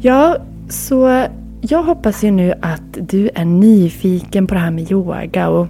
Ja, 0.00 0.36
så 0.68 1.26
jag 1.60 1.82
hoppas 1.82 2.24
ju 2.24 2.30
nu 2.30 2.54
att 2.62 2.98
du 3.00 3.30
är 3.34 3.44
nyfiken 3.44 4.46
på 4.46 4.54
det 4.54 4.60
här 4.60 4.70
med 4.70 4.90
yoga 4.90 5.48
och 5.48 5.66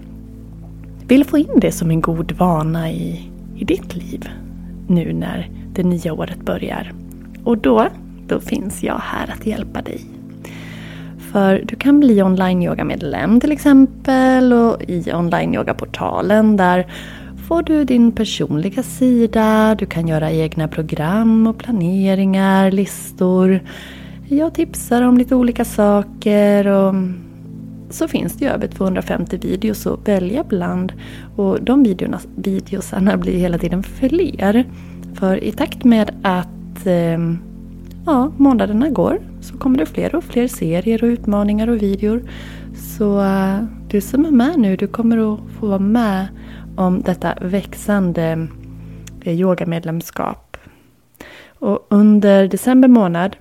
vill 1.06 1.24
få 1.24 1.38
in 1.38 1.60
det 1.60 1.72
som 1.72 1.90
en 1.90 2.00
god 2.00 2.32
vana 2.32 2.90
i, 2.90 3.30
i 3.56 3.64
ditt 3.64 3.96
liv 3.96 4.28
nu 4.86 5.12
när 5.12 5.50
det 5.72 5.82
nya 5.82 6.12
året 6.12 6.44
börjar. 6.44 6.92
Och 7.44 7.58
då, 7.58 7.88
då 8.26 8.40
finns 8.40 8.82
jag 8.82 8.98
här 9.02 9.32
att 9.32 9.46
hjälpa 9.46 9.82
dig. 9.82 10.00
För 11.32 11.64
du 11.64 11.76
kan 11.76 12.00
bli 12.00 12.22
online-yoga-medlem 12.22 13.40
till 13.40 13.52
exempel 13.52 14.52
och 14.52 14.82
i 14.88 15.12
online-yoga-portalen 15.12 16.56
där 16.56 16.86
får 17.48 17.62
du 17.62 17.84
din 17.84 18.12
personliga 18.12 18.82
sida, 18.82 19.74
du 19.74 19.86
kan 19.86 20.08
göra 20.08 20.30
egna 20.32 20.68
program 20.68 21.46
och 21.46 21.58
planeringar, 21.58 22.70
listor 22.70 23.60
jag 24.36 24.54
tipsar 24.54 25.02
om 25.02 25.18
lite 25.18 25.34
olika 25.34 25.64
saker 25.64 26.66
och 26.66 26.94
så 27.90 28.08
finns 28.08 28.32
det 28.32 28.44
ju 28.44 28.50
över 28.50 28.66
250 28.66 29.38
videos 29.42 29.86
att 29.86 30.08
välja 30.08 30.44
bland. 30.44 30.92
Och 31.36 31.62
de 31.62 31.82
videorna, 31.82 32.20
videosarna 32.36 33.16
blir 33.16 33.38
hela 33.38 33.58
tiden 33.58 33.82
fler. 33.82 34.64
För 35.14 35.44
i 35.44 35.52
takt 35.52 35.84
med 35.84 36.10
att 36.22 36.86
ehm, 36.86 37.38
ja, 38.06 38.32
månaderna 38.36 38.88
går 38.88 39.20
så 39.40 39.58
kommer 39.58 39.78
det 39.78 39.86
fler 39.86 40.14
och 40.14 40.24
fler 40.24 40.48
serier 40.48 41.04
och 41.04 41.08
utmaningar 41.08 41.68
och 41.68 41.82
videor. 41.82 42.22
Så 42.74 43.20
eh, 43.20 43.58
du 43.88 44.00
som 44.00 44.24
är 44.24 44.30
med 44.30 44.58
nu, 44.58 44.76
du 44.76 44.86
kommer 44.86 45.34
att 45.34 45.40
få 45.60 45.66
vara 45.66 45.78
med 45.78 46.28
om 46.76 47.02
detta 47.02 47.34
växande 47.40 48.46
eh, 49.20 49.40
yogamedlemskap. 49.40 50.56
Och 51.58 51.86
under 51.88 52.48
december 52.48 52.88
månad 52.88 53.36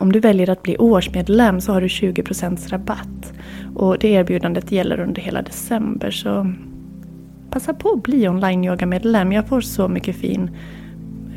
om 0.00 0.12
du 0.12 0.20
väljer 0.20 0.50
att 0.50 0.62
bli 0.62 0.78
årsmedlem 0.78 1.60
så 1.60 1.72
har 1.72 1.80
du 1.80 1.86
20% 1.86 2.70
rabatt. 2.70 3.32
Och 3.74 3.98
det 3.98 4.08
erbjudandet 4.08 4.72
gäller 4.72 5.00
under 5.00 5.22
hela 5.22 5.42
december 5.42 6.10
så 6.10 6.52
passa 7.50 7.74
på 7.74 7.90
att 7.90 8.02
bli 8.02 8.28
online 8.28 8.64
yoga-medlem. 8.64 9.32
Jag 9.32 9.46
får 9.46 9.60
så 9.60 9.88
mycket 9.88 10.16
fin 10.16 10.50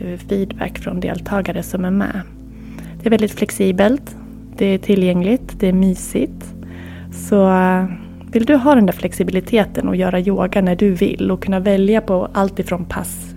eh, 0.01 0.19
feedback 0.19 0.79
från 0.79 0.99
deltagare 0.99 1.63
som 1.63 1.85
är 1.85 1.91
med. 1.91 2.21
Det 3.01 3.07
är 3.07 3.09
väldigt 3.09 3.31
flexibelt, 3.31 4.17
det 4.57 4.65
är 4.65 4.77
tillgängligt, 4.77 5.59
det 5.59 5.67
är 5.67 5.73
mysigt. 5.73 6.53
Så 7.13 7.49
eh, 7.49 7.85
vill 8.31 8.45
du 8.45 8.55
ha 8.55 8.75
den 8.75 8.85
där 8.85 8.93
flexibiliteten 8.93 9.87
och 9.87 9.95
göra 9.95 10.19
yoga 10.19 10.61
när 10.61 10.75
du 10.75 10.91
vill 10.91 11.31
och 11.31 11.43
kunna 11.43 11.59
välja 11.59 12.01
på 12.01 12.29
allt 12.33 12.59
ifrån 12.59 12.85
pass 12.85 13.35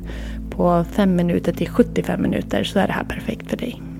på 0.50 0.84
5 0.92 1.16
minuter 1.16 1.52
till 1.52 1.68
75 1.68 2.22
minuter 2.22 2.64
så 2.64 2.78
är 2.78 2.86
det 2.86 2.92
här 2.92 3.04
perfekt 3.04 3.50
för 3.50 3.56
dig. 3.56 3.91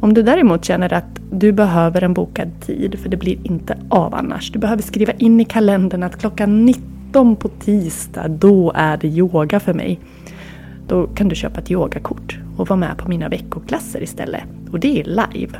Om 0.00 0.14
du 0.14 0.22
däremot 0.22 0.64
känner 0.64 0.92
att 0.92 1.20
du 1.30 1.52
behöver 1.52 2.02
en 2.02 2.14
bokad 2.14 2.60
tid, 2.60 2.98
för 2.98 3.08
det 3.08 3.16
blir 3.16 3.38
inte 3.42 3.78
av 3.88 4.14
annars. 4.14 4.50
Du 4.52 4.58
behöver 4.58 4.82
skriva 4.82 5.12
in 5.12 5.40
i 5.40 5.44
kalendern 5.44 6.02
att 6.02 6.20
klockan 6.20 6.64
19 6.64 7.36
på 7.36 7.48
tisdag, 7.48 8.28
då 8.28 8.72
är 8.74 8.96
det 8.96 9.08
yoga 9.08 9.60
för 9.60 9.74
mig. 9.74 10.00
Då 10.88 11.06
kan 11.06 11.28
du 11.28 11.34
köpa 11.34 11.60
ett 11.60 11.70
yogakort 11.70 12.38
och 12.56 12.68
vara 12.68 12.78
med 12.78 12.98
på 12.98 13.08
mina 13.08 13.28
veckoklasser 13.28 14.02
istället. 14.02 14.42
Och 14.72 14.80
det 14.80 15.00
är 15.00 15.04
live. 15.04 15.58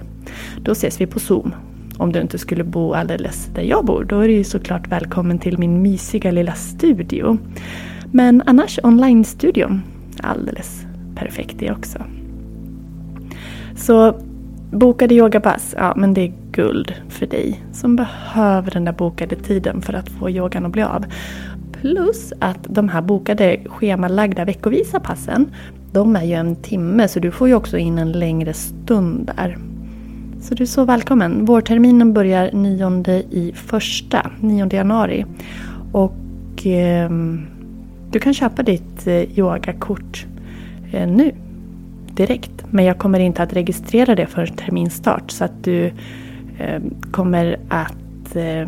Då 0.62 0.72
ses 0.72 1.00
vi 1.00 1.06
på 1.06 1.18
Zoom. 1.18 1.54
Om 1.98 2.12
du 2.12 2.20
inte 2.20 2.38
skulle 2.38 2.64
bo 2.64 2.92
alldeles 2.92 3.46
där 3.54 3.62
jag 3.62 3.84
bor, 3.84 4.04
då 4.04 4.20
är 4.20 4.28
du 4.28 4.44
såklart 4.44 4.88
välkommen 4.88 5.38
till 5.38 5.58
min 5.58 5.82
mysiga 5.82 6.30
lilla 6.30 6.52
studio. 6.52 7.38
Men 8.12 8.42
annars 8.46 8.78
online-studion, 8.82 9.82
alldeles 10.20 10.86
perfekt 11.14 11.58
det 11.58 11.70
också. 11.70 11.98
Så 13.76 14.14
bokade 14.70 15.14
yogapass, 15.14 15.74
ja 15.78 15.94
men 15.96 16.14
det 16.14 16.20
är 16.20 16.32
guld 16.52 16.94
för 17.08 17.26
dig 17.26 17.64
som 17.72 17.96
behöver 17.96 18.70
den 18.70 18.84
där 18.84 18.92
bokade 18.92 19.36
tiden 19.36 19.82
för 19.82 19.92
att 19.92 20.08
få 20.08 20.30
yogan 20.30 20.66
att 20.66 20.72
bli 20.72 20.82
av. 20.82 21.04
Plus 21.72 22.32
att 22.38 22.58
de 22.62 22.88
här 22.88 23.02
bokade 23.02 23.60
schemalagda 23.66 24.44
veckovisa 24.44 25.00
passen, 25.00 25.46
de 25.92 26.16
är 26.16 26.24
ju 26.24 26.32
en 26.32 26.56
timme 26.56 27.08
så 27.08 27.20
du 27.20 27.30
får 27.30 27.48
ju 27.48 27.54
också 27.54 27.78
in 27.78 27.98
en 27.98 28.12
längre 28.12 28.52
stund 28.52 29.30
där. 29.36 29.58
Så 30.40 30.54
du 30.54 30.62
är 30.62 30.66
så 30.66 30.84
välkommen. 30.84 31.44
Vårterminen 31.44 32.12
börjar 32.12 32.50
9 32.52 33.22
i 33.30 33.52
första, 33.54 34.30
9 34.40 34.68
januari. 34.72 35.24
Och 35.92 36.66
eh, 36.66 37.10
du 38.10 38.18
kan 38.18 38.34
köpa 38.34 38.62
ditt 38.62 39.06
eh, 39.06 39.38
yogakort 39.38 40.26
eh, 40.92 41.08
nu 41.08 41.32
direkt. 42.16 42.64
Men 42.70 42.84
jag 42.84 42.98
kommer 42.98 43.20
inte 43.20 43.42
att 43.42 43.52
registrera 43.52 44.14
det 44.14 44.26
för 44.26 44.46
terminstart 44.46 45.30
så 45.30 45.44
att 45.44 45.64
du 45.64 45.86
eh, 46.58 46.82
kommer 47.10 47.58
att 47.68 48.36
eh, 48.36 48.66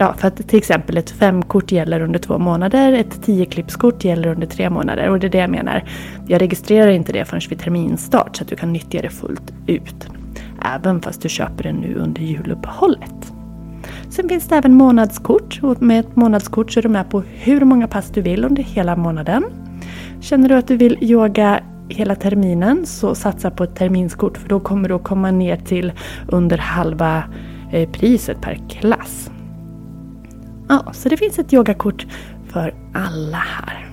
Ja, 0.00 0.14
för 0.18 0.28
att 0.28 0.48
till 0.48 0.58
exempel 0.58 0.96
ett 0.96 1.10
femkort 1.10 1.72
gäller 1.72 2.00
under 2.00 2.18
två 2.18 2.38
månader, 2.38 2.92
ett 2.92 3.22
tioklippskort 3.22 4.04
gäller 4.04 4.28
under 4.28 4.46
tre 4.46 4.70
månader. 4.70 5.10
Och 5.10 5.18
det 5.18 5.26
är 5.26 5.30
det 5.30 5.38
jag 5.38 5.50
menar. 5.50 5.84
Jag 6.26 6.42
registrerar 6.42 6.90
inte 6.90 7.12
det 7.12 7.24
förrän 7.24 7.42
vid 7.48 7.58
terminstart 7.58 8.36
så 8.36 8.42
att 8.42 8.48
du 8.48 8.56
kan 8.56 8.72
nyttja 8.72 9.02
det 9.02 9.10
fullt 9.10 9.52
ut. 9.66 10.08
Även 10.62 11.02
fast 11.02 11.22
du 11.22 11.28
köper 11.28 11.64
det 11.64 11.72
nu 11.72 11.94
under 11.94 12.22
juluppehållet. 12.22 13.32
Sen 14.08 14.28
finns 14.28 14.48
det 14.48 14.56
även 14.56 14.74
månadskort 14.74 15.60
och 15.62 15.82
med 15.82 16.00
ett 16.00 16.16
månadskort 16.16 16.72
så 16.72 16.80
är 16.80 16.82
du 16.82 16.88
med 16.88 17.10
på 17.10 17.20
hur 17.20 17.60
många 17.60 17.88
pass 17.88 18.10
du 18.10 18.20
vill 18.20 18.44
under 18.44 18.62
hela 18.62 18.96
månaden. 18.96 19.44
Känner 20.20 20.48
du 20.48 20.54
att 20.54 20.68
du 20.68 20.76
vill 20.76 20.98
yoga 21.00 21.60
hela 21.88 22.14
terminen 22.14 22.86
så 22.86 23.14
satsa 23.14 23.50
på 23.50 23.64
ett 23.64 23.76
terminskort 23.76 24.38
för 24.38 24.48
då 24.48 24.60
kommer 24.60 24.88
du 24.88 24.94
att 24.94 25.04
komma 25.04 25.30
ner 25.30 25.56
till 25.56 25.92
under 26.28 26.58
halva 26.58 27.24
eh, 27.72 27.90
priset 27.90 28.40
per 28.40 28.58
klass. 28.68 29.30
Ja, 30.68 30.92
så 30.92 31.08
det 31.08 31.16
finns 31.16 31.38
ett 31.38 31.52
yogakort 31.52 32.06
för 32.48 32.74
alla 32.94 33.36
här. 33.36 33.88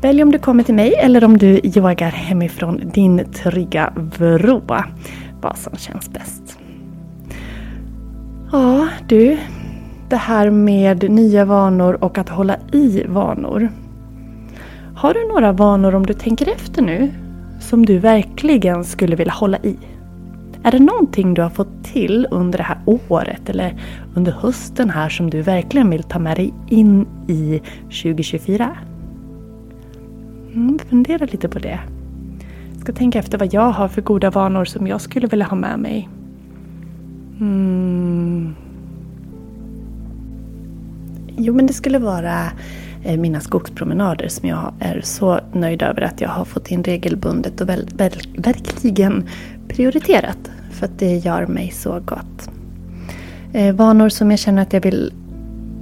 Välj 0.00 0.22
om 0.22 0.32
du 0.32 0.38
kommer 0.38 0.62
till 0.62 0.74
mig 0.74 0.94
eller 0.94 1.24
om 1.24 1.38
du 1.38 1.60
yogar 1.64 2.10
hemifrån 2.10 2.80
din 2.94 3.32
trygga 3.32 3.92
vrå. 4.18 4.62
Vad 5.40 5.58
som 5.58 5.76
känns 5.76 6.10
bäst. 6.10 6.58
Ja, 8.52 8.88
du. 9.08 9.38
Det 10.08 10.16
här 10.16 10.50
med 10.50 11.10
nya 11.10 11.44
vanor 11.44 12.04
och 12.04 12.18
att 12.18 12.28
hålla 12.28 12.56
i 12.72 13.04
vanor. 13.08 13.70
Har 14.98 15.14
du 15.14 15.28
några 15.28 15.52
vanor 15.52 15.94
om 15.94 16.06
du 16.06 16.14
tänker 16.14 16.48
efter 16.48 16.82
nu 16.82 17.12
som 17.60 17.86
du 17.86 17.98
verkligen 17.98 18.84
skulle 18.84 19.16
vilja 19.16 19.32
hålla 19.32 19.58
i? 19.58 19.76
Är 20.62 20.70
det 20.70 20.78
någonting 20.78 21.34
du 21.34 21.42
har 21.42 21.50
fått 21.50 21.84
till 21.84 22.26
under 22.30 22.58
det 22.58 22.64
här 22.64 22.78
året 22.86 23.48
eller 23.48 23.80
under 24.14 24.32
hösten 24.32 24.90
här 24.90 25.08
som 25.08 25.30
du 25.30 25.42
verkligen 25.42 25.90
vill 25.90 26.02
ta 26.02 26.18
med 26.18 26.36
dig 26.36 26.54
in 26.68 27.06
i 27.28 27.60
2024? 27.82 28.76
Mm, 30.54 30.78
fundera 30.78 31.24
lite 31.24 31.48
på 31.48 31.58
det. 31.58 31.80
Jag 32.72 32.80
ska 32.80 32.92
tänka 32.92 33.18
efter 33.18 33.38
vad 33.38 33.54
jag 33.54 33.70
har 33.70 33.88
för 33.88 34.02
goda 34.02 34.30
vanor 34.30 34.64
som 34.64 34.86
jag 34.86 35.00
skulle 35.00 35.26
vilja 35.26 35.46
ha 35.46 35.56
med 35.56 35.78
mig. 35.78 36.08
Mm. 37.40 38.54
Jo, 41.36 41.54
men 41.54 41.66
det 41.66 41.72
skulle 41.72 41.98
vara 41.98 42.44
eh, 42.44 42.52
Eh, 43.04 43.16
mina 43.16 43.40
skogspromenader 43.40 44.28
som 44.28 44.48
jag 44.48 44.72
är 44.80 45.00
så 45.04 45.40
nöjd 45.52 45.82
över 45.82 46.02
att 46.02 46.20
jag 46.20 46.28
har 46.28 46.44
fått 46.44 46.70
in 46.70 46.84
regelbundet 46.84 47.60
och 47.60 47.68
väl, 47.68 47.88
väl, 47.96 48.12
verkligen 48.36 49.28
prioriterat. 49.68 50.50
För 50.70 50.86
att 50.86 50.98
det 50.98 51.16
gör 51.16 51.46
mig 51.46 51.70
så 51.70 52.00
gott. 52.00 52.50
Eh, 53.52 53.74
vanor 53.74 54.08
som 54.08 54.30
jag 54.30 54.40
känner 54.40 54.62
att 54.62 54.72
jag 54.72 54.80
vill 54.80 55.12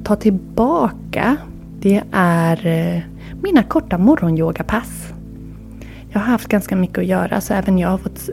ta 0.05 0.17
tillbaka 0.17 1.37
det 1.81 2.03
är 2.13 2.67
eh, 2.67 3.03
mina 3.43 3.63
korta 3.63 3.99
morgonyogapass. 3.99 5.13
Jag 6.09 6.21
har 6.21 6.27
haft 6.27 6.49
ganska 6.49 6.77
mycket 6.77 6.99
att 6.99 7.07
göra 7.07 7.41
så 7.41 7.55
även 7.55 7.79
jag 7.79 7.89
har 7.89 7.99
fått 7.99 8.29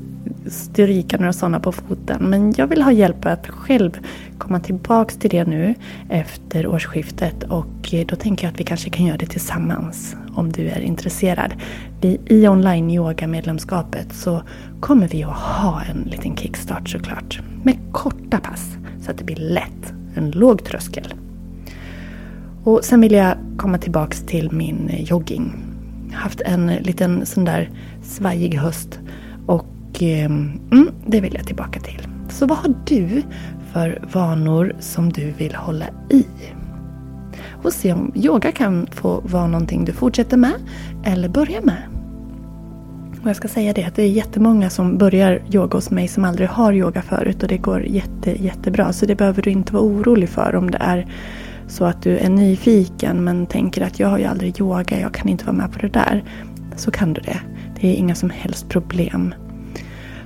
stryka 0.47 1.17
några 1.17 1.34
sådana 1.34 1.60
på 1.60 1.71
foten. 1.71 2.29
Men 2.29 2.53
jag 2.58 2.67
vill 2.67 2.82
ha 2.82 2.91
hjälp 2.91 3.25
att 3.25 3.47
själv 3.47 3.99
komma 4.38 4.60
tillbaks 4.60 5.17
till 5.17 5.29
det 5.29 5.45
nu 5.45 5.75
efter 6.10 6.67
årsskiftet 6.67 7.43
och 7.43 7.93
eh, 7.93 8.06
då 8.06 8.15
tänker 8.15 8.45
jag 8.47 8.53
att 8.53 8.60
vi 8.60 8.63
kanske 8.63 8.89
kan 8.89 9.06
göra 9.06 9.17
det 9.17 9.25
tillsammans 9.25 10.15
om 10.36 10.51
du 10.51 10.67
är 10.67 10.79
intresserad. 10.79 11.53
Vi, 12.01 12.19
I 12.25 12.47
online 12.47 12.89
yoga 12.89 13.27
medlemskapet 13.27 14.13
så 14.13 14.43
kommer 14.79 15.08
vi 15.08 15.23
att 15.23 15.38
ha 15.38 15.82
en 15.82 16.01
liten 16.12 16.38
kickstart 16.38 16.89
såklart. 16.89 17.39
Med 17.63 17.77
korta 17.91 18.39
pass 18.39 18.77
så 19.01 19.12
att 19.12 19.17
det 19.17 19.23
blir 19.23 19.36
lätt. 19.36 19.93
En 20.15 20.32
låg 20.32 20.63
tröskel. 20.63 21.13
Och 22.63 22.79
sen 22.84 23.01
vill 23.01 23.12
jag 23.12 23.38
komma 23.58 23.77
tillbaks 23.77 24.21
till 24.21 24.51
min 24.51 24.91
jogging. 24.99 25.53
Jag 26.10 26.17
har 26.17 26.23
haft 26.23 26.41
en 26.41 26.67
liten 26.67 27.25
sån 27.25 27.45
där 27.45 27.69
svajig 28.01 28.56
höst 28.56 28.99
och 29.45 29.65
och 29.93 30.03
ehm, 30.03 30.60
mm, 30.71 30.91
det 31.06 31.21
vill 31.21 31.34
jag 31.34 31.47
tillbaka 31.47 31.79
till. 31.79 32.08
Så 32.29 32.45
vad 32.45 32.58
har 32.58 32.73
du 32.86 33.23
för 33.73 34.01
vanor 34.13 34.75
som 34.79 35.13
du 35.13 35.32
vill 35.32 35.56
hålla 35.56 35.86
i? 36.10 36.25
Och 37.63 37.73
se 37.73 37.93
om 37.93 38.12
yoga 38.15 38.51
kan 38.51 38.88
få 38.91 39.21
vara 39.25 39.47
någonting 39.47 39.86
du 39.86 39.91
fortsätter 39.91 40.38
med 40.38 40.53
eller 41.03 41.29
börjar 41.29 41.62
med. 41.62 41.84
Och 43.21 43.29
jag 43.29 43.36
ska 43.36 43.47
säga 43.47 43.73
det 43.73 43.84
att 43.84 43.95
det 43.95 44.03
är 44.03 44.08
jättemånga 44.08 44.69
som 44.69 44.97
börjar 44.97 45.41
yoga 45.51 45.77
hos 45.77 45.91
mig 45.91 46.08
som 46.08 46.25
aldrig 46.25 46.49
har 46.49 46.73
yoga 46.73 47.01
förut 47.01 47.43
och 47.43 47.49
det 47.49 47.58
går 47.58 47.86
jätte, 47.86 48.43
jättebra. 48.43 48.93
Så 48.93 49.06
det 49.06 49.15
behöver 49.15 49.41
du 49.41 49.49
inte 49.49 49.73
vara 49.73 49.84
orolig 49.84 50.29
för 50.29 50.56
om 50.56 50.71
det 50.71 50.77
är 50.82 51.08
så 51.67 51.86
att 51.86 52.01
du 52.01 52.17
är 52.17 52.29
nyfiken 52.29 53.23
men 53.23 53.45
tänker 53.45 53.82
att 53.82 53.99
jag 53.99 54.08
har 54.08 54.17
ju 54.17 54.25
aldrig 54.25 54.60
yoga, 54.60 54.99
jag 54.99 55.13
kan 55.13 55.29
inte 55.29 55.45
vara 55.45 55.56
med 55.56 55.71
på 55.71 55.79
det 55.79 55.89
där. 55.89 56.23
Så 56.75 56.91
kan 56.91 57.13
du 57.13 57.21
det. 57.21 57.39
Det 57.82 57.88
är 57.88 57.95
inga 57.95 58.15
som 58.15 58.29
helst 58.29 58.69
problem 58.69 59.34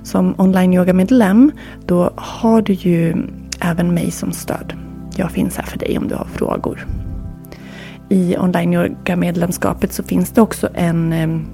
som 0.08 0.34
online 0.38 0.74
yoga 0.74 0.92
medlem 0.92 1.52
då 1.86 2.10
har 2.16 2.62
du 2.62 2.72
ju 2.72 3.14
även 3.60 3.94
mig 3.94 4.10
som 4.10 4.32
stöd. 4.32 4.72
Jag 5.16 5.30
finns 5.30 5.56
här 5.56 5.64
för 5.64 5.78
dig 5.78 5.98
om 5.98 6.08
du 6.08 6.14
har 6.14 6.24
frågor. 6.24 6.86
I 8.08 8.36
online 8.38 8.72
yoga 8.72 9.16
medlemskapet 9.16 9.92
så 9.92 10.02
finns 10.02 10.30
det 10.30 10.40
också 10.40 10.68
en 10.74 11.46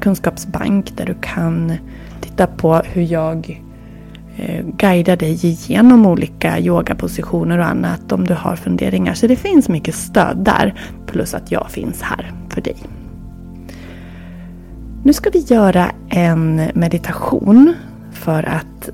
kunskapsbank 0.00 0.96
där 0.96 1.06
du 1.06 1.14
kan 1.20 1.72
titta 2.20 2.46
på 2.46 2.74
hur 2.74 3.02
jag 3.02 3.62
eh, 4.36 4.64
guidar 4.66 5.16
dig 5.16 5.46
igenom 5.46 6.06
olika 6.06 6.58
yogapositioner 6.58 7.58
och 7.58 7.66
annat 7.66 8.12
om 8.12 8.26
du 8.26 8.34
har 8.34 8.56
funderingar. 8.56 9.14
Så 9.14 9.26
det 9.26 9.36
finns 9.36 9.68
mycket 9.68 9.94
stöd 9.94 10.36
där. 10.44 10.74
Plus 11.06 11.34
att 11.34 11.50
jag 11.50 11.70
finns 11.70 12.02
här 12.02 12.32
för 12.48 12.60
dig. 12.60 12.76
Nu 15.02 15.12
ska 15.12 15.30
vi 15.30 15.38
göra 15.38 15.92
en 16.08 16.70
meditation 16.74 17.74
för 18.12 18.42
att 18.42 18.90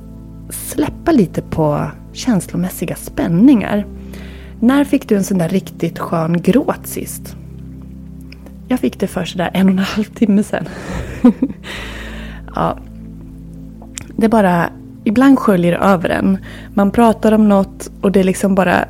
släppa 0.51 1.13
lite 1.13 1.43
på 1.43 1.91
känslomässiga 2.13 2.97
spänningar. 2.97 3.87
När 4.61 4.85
fick 4.85 5.09
du 5.09 5.17
en 5.17 5.25
sån 5.25 5.39
där 5.39 5.49
riktigt 5.49 5.99
skön 5.99 6.43
gråt 6.43 6.87
sist? 6.87 7.37
Jag 8.69 8.81
fick 8.81 9.01
det 9.01 9.07
för 9.07 9.25
sådär 9.25 9.51
en 9.55 9.67
och 9.67 9.73
en 9.73 9.79
halv 9.79 10.05
timme 10.05 10.43
sedan. 10.43 10.69
ja. 12.55 12.79
Det 14.17 14.29
bara 14.29 14.71
ibland 15.05 15.39
sköljer 15.39 15.73
det 15.73 15.79
över 15.79 16.09
en. 16.09 16.39
Man 16.75 16.91
pratar 16.91 17.33
om 17.33 17.49
något 17.49 17.91
och 18.01 18.13
det 18.13 18.23
liksom 18.23 18.55
bara 18.55 18.85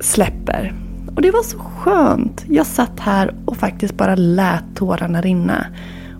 släpper. 0.00 0.74
Och 1.16 1.22
det 1.22 1.30
var 1.30 1.42
så 1.42 1.58
skönt. 1.58 2.44
Jag 2.48 2.66
satt 2.66 3.00
här 3.00 3.34
och 3.44 3.56
faktiskt 3.56 3.96
bara 3.96 4.14
lät 4.14 4.64
tårarna 4.74 5.20
rinna. 5.20 5.66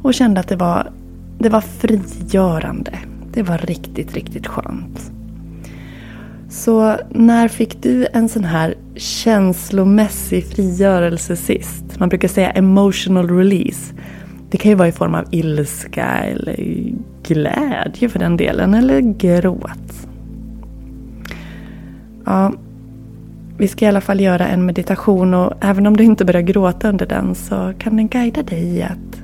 Och 0.05 0.15
kände 0.15 0.41
att 0.41 0.49
det 0.49 0.57
var, 0.57 0.91
det 1.39 1.49
var 1.49 1.61
frigörande. 1.61 2.99
Det 3.33 3.43
var 3.43 3.59
riktigt, 3.59 4.15
riktigt 4.15 4.47
skönt. 4.47 5.13
Så 6.49 6.97
när 7.11 7.49
fick 7.49 7.83
du 7.83 8.07
en 8.13 8.29
sån 8.29 8.45
här 8.45 8.75
känslomässig 8.97 10.47
frigörelse 10.47 11.37
sist? 11.37 11.85
Man 11.99 12.09
brukar 12.09 12.29
säga 12.29 12.51
emotional 12.51 13.31
release. 13.31 13.95
Det 14.51 14.59
kan 14.59 14.71
ju 14.71 14.75
vara 14.75 14.89
i 14.89 14.93
form 14.93 15.15
av 15.15 15.25
ilska 15.31 16.07
eller 16.07 16.85
glädje 17.23 18.09
för 18.09 18.19
den 18.19 18.37
delen, 18.37 18.75
eller 18.75 19.01
gråt. 19.01 20.09
Ja, 22.25 22.53
vi 23.59 23.69
ska 23.69 23.85
i 23.85 23.89
alla 23.89 24.01
fall 24.01 24.21
göra 24.21 24.47
en 24.47 24.67
meditation 24.67 25.35
och 25.35 25.53
även 25.61 25.87
om 25.87 25.97
du 25.97 26.05
inte 26.05 26.25
börjar 26.25 26.43
gråta 26.43 26.89
under 26.89 27.07
den 27.07 27.35
så 27.35 27.73
kan 27.79 27.97
den 27.97 28.09
guida 28.09 28.43
dig 28.43 28.77
i 28.77 28.83
att 28.83 29.24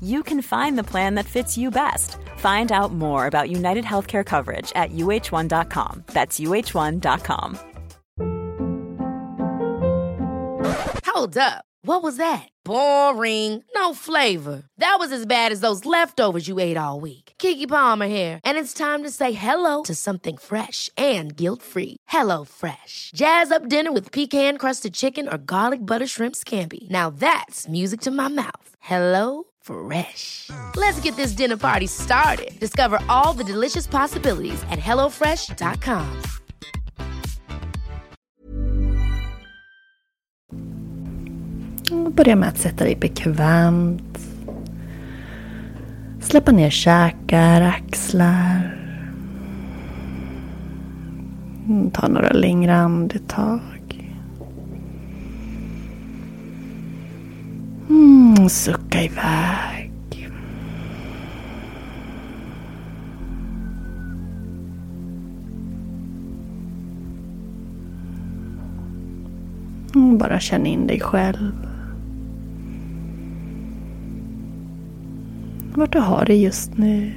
you 0.00 0.22
can 0.22 0.42
find 0.42 0.78
the 0.78 0.84
plan 0.84 1.14
that 1.16 1.26
fits 1.26 1.58
you 1.58 1.70
best. 1.70 2.16
Find 2.36 2.70
out 2.70 2.92
more 2.92 3.26
about 3.26 3.50
United 3.50 3.84
Healthcare 3.84 4.24
coverage 4.24 4.72
at 4.76 4.92
uh1.com. 4.92 6.04
That's 6.06 6.38
uh1.com. 6.38 7.58
Hold 11.06 11.36
up. 11.36 11.64
What 11.82 12.02
was 12.02 12.18
that? 12.18 12.46
Boring. 12.64 13.64
No 13.74 13.94
flavor. 13.94 14.62
That 14.78 14.96
was 14.98 15.12
as 15.12 15.24
bad 15.24 15.50
as 15.50 15.60
those 15.60 15.86
leftovers 15.86 16.46
you 16.46 16.58
ate 16.58 16.76
all 16.76 17.00
week. 17.00 17.32
Kiki 17.38 17.66
Palmer 17.66 18.06
here, 18.06 18.38
and 18.44 18.58
it's 18.58 18.74
time 18.74 19.02
to 19.02 19.10
say 19.10 19.32
hello 19.32 19.82
to 19.84 19.94
something 19.94 20.36
fresh 20.36 20.88
and 20.96 21.34
guilt-free. 21.34 21.96
Hello 22.08 22.44
Fresh. 22.44 23.10
Jazz 23.14 23.50
up 23.50 23.68
dinner 23.68 23.92
with 23.92 24.12
pecan-crusted 24.12 24.94
chicken 24.94 25.28
or 25.28 25.38
garlic 25.38 25.84
butter 25.84 26.06
shrimp 26.06 26.36
scampi. 26.36 26.88
Now 26.90 27.10
that's 27.10 27.66
music 27.68 28.00
to 28.02 28.10
my 28.10 28.28
mouth. 28.28 28.76
Hello 28.80 29.44
Fresh. 29.70 30.50
Let's 30.76 31.00
get 31.00 31.16
this 31.16 31.32
dinner 31.32 31.56
party 31.56 31.86
started. 31.86 32.58
Discover 32.58 32.98
all 33.08 33.32
the 33.32 33.44
delicious 33.44 33.86
possibilities 33.86 34.62
at 34.70 34.78
hellofresh.com. 34.78 36.22
Börja 42.10 42.36
med 42.36 42.48
att 42.48 42.58
sätta 42.58 42.84
dig 42.84 42.96
bekvämt. 42.96 44.18
Släppa 46.20 46.52
ner 46.52 46.70
käkar, 46.70 47.62
axlar. 47.62 48.76
Ta 51.92 52.08
några 52.08 52.32
längre 52.32 52.76
andetag. 52.76 53.79
Och 58.50 58.54
sucka 58.54 59.02
iväg. 59.02 59.92
Och 69.94 70.18
bara 70.18 70.40
känn 70.40 70.66
in 70.66 70.86
dig 70.86 71.00
själv. 71.00 71.68
Vart 75.74 75.92
du 75.92 75.98
har 75.98 76.24
det 76.24 76.36
just 76.36 76.76
nu. 76.76 77.12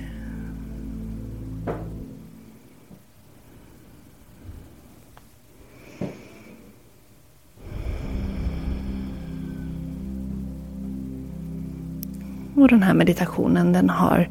Den 12.74 12.84
här 12.84 12.94
meditationen 12.94 13.74
den 13.74 13.90
har 13.90 14.30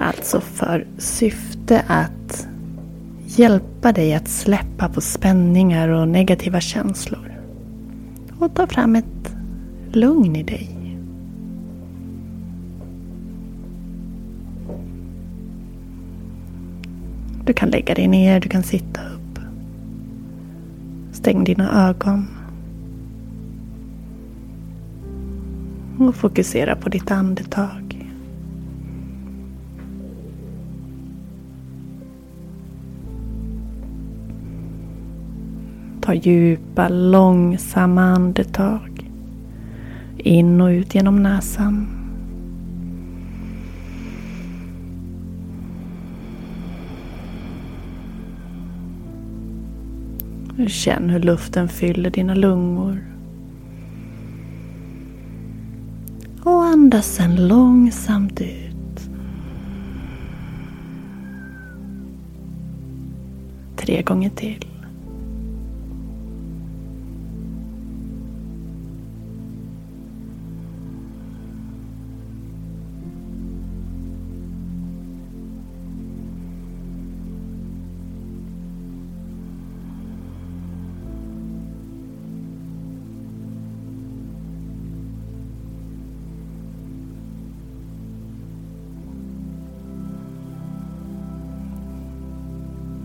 alltså 0.00 0.40
för 0.40 0.86
syfte 0.98 1.84
att 1.86 2.48
hjälpa 3.26 3.92
dig 3.92 4.14
att 4.14 4.28
släppa 4.28 4.88
på 4.88 5.00
spänningar 5.00 5.88
och 5.88 6.08
negativa 6.08 6.60
känslor. 6.60 7.32
Och 8.38 8.54
ta 8.54 8.66
fram 8.66 8.96
ett 8.96 9.36
lugn 9.92 10.36
i 10.36 10.42
dig. 10.42 10.70
Du 17.46 17.52
kan 17.52 17.68
lägga 17.68 17.94
dig 17.94 18.08
ner, 18.08 18.40
du 18.40 18.48
kan 18.48 18.62
sitta 18.62 19.00
upp. 19.00 19.38
Stäng 21.12 21.44
dina 21.44 21.88
ögon. 21.88 22.26
Och 25.98 26.14
fokusera 26.14 26.76
på 26.76 26.88
ditt 26.88 27.10
andetag. 27.10 28.10
Ta 36.00 36.14
djupa, 36.14 36.88
långsamma 36.88 38.02
andetag. 38.02 39.10
In 40.16 40.60
och 40.60 40.68
ut 40.68 40.94
genom 40.94 41.22
näsan. 41.22 41.86
Känn 50.68 51.10
hur 51.10 51.20
luften 51.20 51.68
fyller 51.68 52.10
dina 52.10 52.34
lungor. 52.34 53.13
Andas 56.74 57.06
sen 57.06 57.48
långsamt 57.48 58.40
ut. 58.40 59.10
Tre 63.76 64.02
gånger 64.02 64.30
till. 64.30 64.73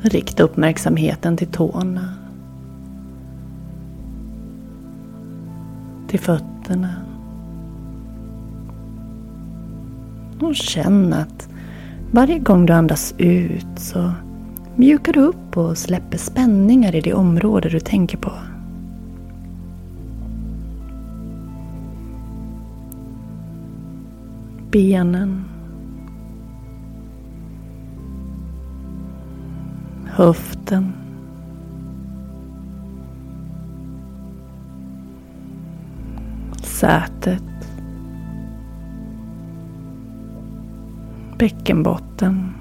Rikta 0.01 0.43
uppmärksamheten 0.43 1.38
till 1.38 1.47
tårna. 1.47 2.13
Till 6.07 6.19
fötterna. 6.19 6.95
Och 10.39 10.55
känn 10.55 11.13
att 11.13 11.49
varje 12.12 12.39
gång 12.39 12.65
du 12.65 12.73
andas 12.73 13.13
ut 13.17 13.67
så 13.77 14.12
mjukar 14.75 15.13
du 15.13 15.19
upp 15.19 15.57
och 15.57 15.77
släpper 15.77 16.17
spänningar 16.17 16.95
i 16.95 17.01
det 17.01 17.13
område 17.13 17.69
du 17.69 17.79
tänker 17.79 18.17
på. 18.17 18.31
Benen 24.71 25.48
höften. 30.19 30.93
Sätet. 36.63 37.43
Bäckenbotten. 41.38 42.53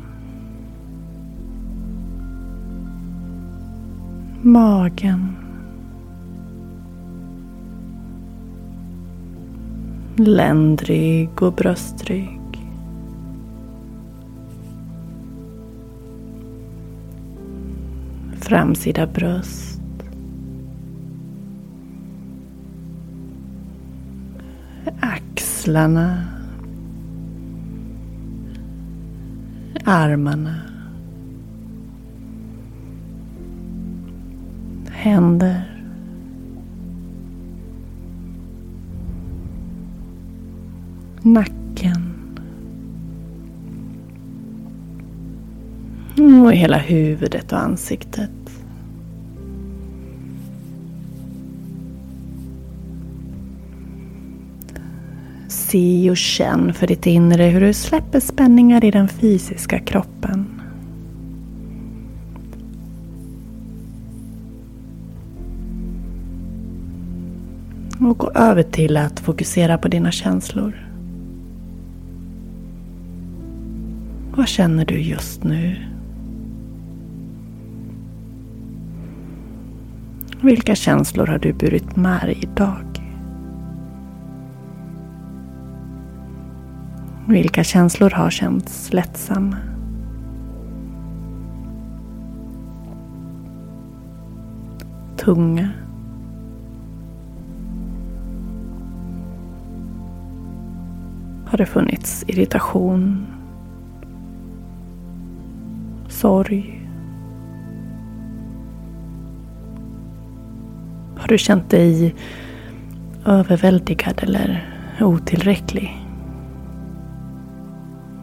Magen. 4.43 5.37
Ländrygg 10.17 11.43
och 11.43 11.53
bröstrygg. 11.53 12.38
Framsida 18.49 19.07
bröst. 19.07 19.81
Axlarna. 25.01 26.25
Armarna. 29.85 30.55
Händer. 34.91 35.63
Nacken. 41.23 42.15
Och 46.45 46.53
hela 46.53 46.79
huvudet 46.79 47.53
och 47.53 47.59
ansiktet. 47.59 48.38
Se 55.71 56.11
och 56.11 56.17
känn 56.17 56.75
för 56.75 56.87
ditt 56.87 57.07
inre 57.07 57.45
hur 57.45 57.61
du 57.61 57.73
släpper 57.73 58.21
spänningar 58.21 58.85
i 58.85 58.91
den 58.91 59.09
fysiska 59.09 59.79
kroppen. 59.79 60.61
Och 68.01 68.19
gå 68.19 68.31
över 68.31 68.63
till 68.63 68.97
att 68.97 69.21
fokusera 69.21 69.79
på 69.79 69.89
dina 69.89 70.11
känslor. 70.11 70.89
Vad 74.37 74.49
känner 74.49 74.85
du 74.85 75.01
just 75.01 75.45
nu? 75.45 75.77
Vilka 80.41 80.75
känslor 80.75 81.27
har 81.27 81.39
du 81.39 81.53
burit 81.53 81.97
med 81.97 82.21
dig 82.21 82.39
idag? 82.43 82.88
Vilka 87.29 87.65
känslor 87.65 88.11
har 88.11 88.31
känts 88.31 88.93
lättsamma? 88.93 89.57
Tunga? 95.17 95.69
Har 101.47 101.59
det 101.59 101.67
funnits 101.67 102.25
irritation? 102.27 103.27
Sorg? 106.09 106.89
Har 111.17 111.29
du 111.29 111.39
känt 111.39 111.71
dig 111.71 112.15
överväldigad 113.25 114.23
eller 114.23 114.69
otillräcklig? 115.01 116.08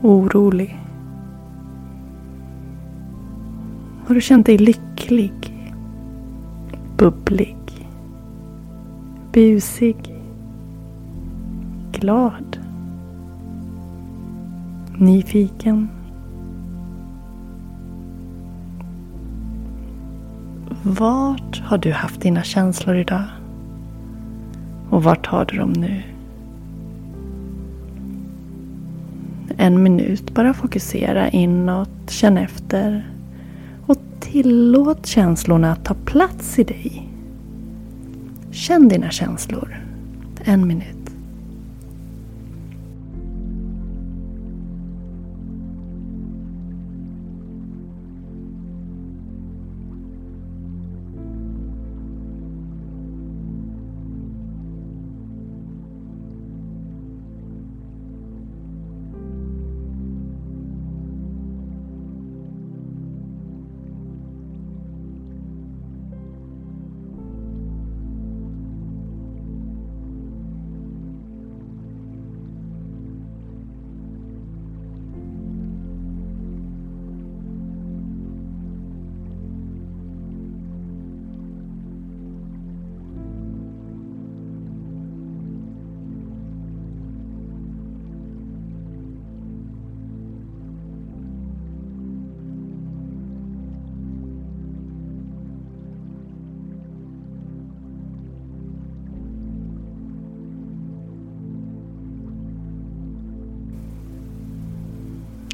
Orolig? 0.06 0.80
Har 4.08 4.16
du 4.16 4.22
känt 4.22 4.46
dig 4.46 4.58
lycklig? 4.58 5.66
Bubblig? 6.98 7.58
Busig? 9.34 10.16
Glad? 11.92 12.60
Nyfiken? 14.98 15.90
Vart 20.84 21.62
har 21.66 21.78
du 21.78 21.92
haft 21.92 22.22
dina 22.22 22.44
känslor 22.44 22.96
idag? 22.96 23.24
Och 24.90 25.04
vart 25.04 25.26
har 25.26 25.46
du 25.46 25.58
dem 25.58 25.74
nu? 25.74 26.15
En 29.66 29.84
minut. 29.84 30.34
Bara 30.34 30.54
fokusera 30.54 31.30
inåt, 31.30 32.12
känn 32.12 32.38
efter. 32.38 33.10
Och 33.86 33.98
tillåt 34.20 35.06
känslorna 35.06 35.72
att 35.72 35.86
ta 35.86 35.94
plats 35.94 36.60
i 36.60 36.64
dig. 36.64 37.10
Känn 38.52 38.88
dina 38.88 39.10
känslor. 39.10 39.78
En 40.44 40.68
minut. 40.68 40.95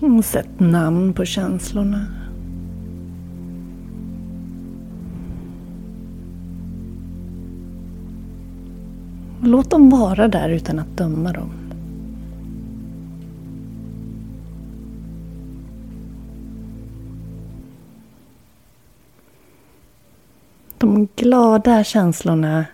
Och 0.02 0.26
sätt 0.26 0.60
namn 0.60 1.14
på 1.14 1.26
känslorna. 1.26 2.06
Låt 9.44 9.70
dem 9.70 9.90
vara 9.90 10.28
där 10.28 10.50
utan 10.50 10.80
att 10.80 10.98
döma 10.98 11.32
dem. 11.32 11.50
De 20.78 21.08
glada 21.16 21.84
känslorna, 21.84 22.66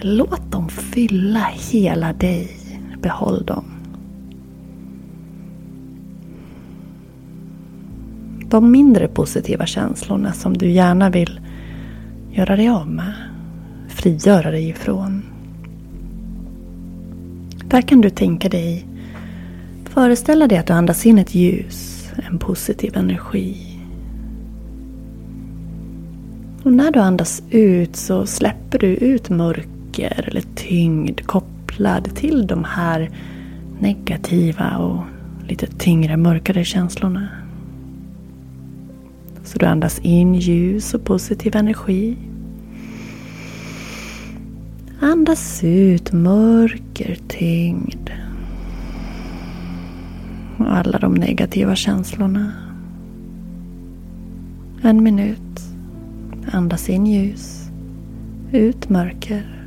låt 0.00 0.52
dem 0.52 0.68
fylla 0.68 1.48
hela 1.70 2.12
dig. 2.12 2.56
Behåll 3.02 3.44
dem. 3.44 3.71
De 8.52 8.70
mindre 8.70 9.08
positiva 9.08 9.66
känslorna 9.66 10.32
som 10.32 10.56
du 10.56 10.70
gärna 10.70 11.10
vill 11.10 11.40
göra 12.30 12.56
dig 12.56 12.68
av 12.68 12.88
med. 12.88 13.12
Frigöra 13.88 14.50
dig 14.50 14.68
ifrån. 14.68 15.22
Där 17.64 17.82
kan 17.82 18.00
du 18.00 18.10
tänka 18.10 18.48
dig 18.48 18.86
Föreställa 19.92 20.46
dig 20.46 20.58
att 20.58 20.66
du 20.66 20.72
andas 20.72 21.06
in 21.06 21.18
ett 21.18 21.34
ljus, 21.34 22.10
en 22.30 22.38
positiv 22.38 22.96
energi. 22.96 23.78
Och 26.62 26.72
när 26.72 26.90
du 26.90 27.00
andas 27.00 27.42
ut 27.50 27.96
så 27.96 28.26
släpper 28.26 28.78
du 28.78 28.86
ut 28.86 29.30
mörker 29.30 30.28
eller 30.28 30.42
tyngd 30.54 31.26
kopplad 31.26 32.16
till 32.16 32.46
de 32.46 32.64
här 32.64 33.10
negativa 33.80 34.76
och 34.76 35.02
lite 35.48 35.66
tyngre, 35.66 36.16
mörkare 36.16 36.64
känslorna. 36.64 37.28
Så 39.52 39.58
du 39.58 39.66
andas 39.66 39.98
in 39.98 40.34
ljus 40.34 40.94
och 40.94 41.04
positiv 41.04 41.56
energi. 41.56 42.16
Andas 45.00 45.64
ut 45.64 46.12
mörker, 46.12 47.18
tyngd. 47.28 48.10
Och 50.58 50.76
alla 50.76 50.98
de 50.98 51.14
negativa 51.14 51.76
känslorna. 51.76 52.52
En 54.82 55.02
minut. 55.02 55.60
Andas 56.52 56.88
in 56.88 57.06
ljus. 57.06 57.70
Ut 58.52 58.88
mörker. 58.88 59.61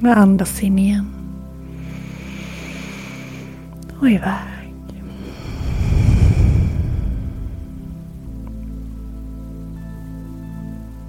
Och 0.00 0.16
andas 0.16 0.62
in 0.62 0.78
igen. 0.78 1.06
Och 4.00 4.10
iväg. 4.10 4.58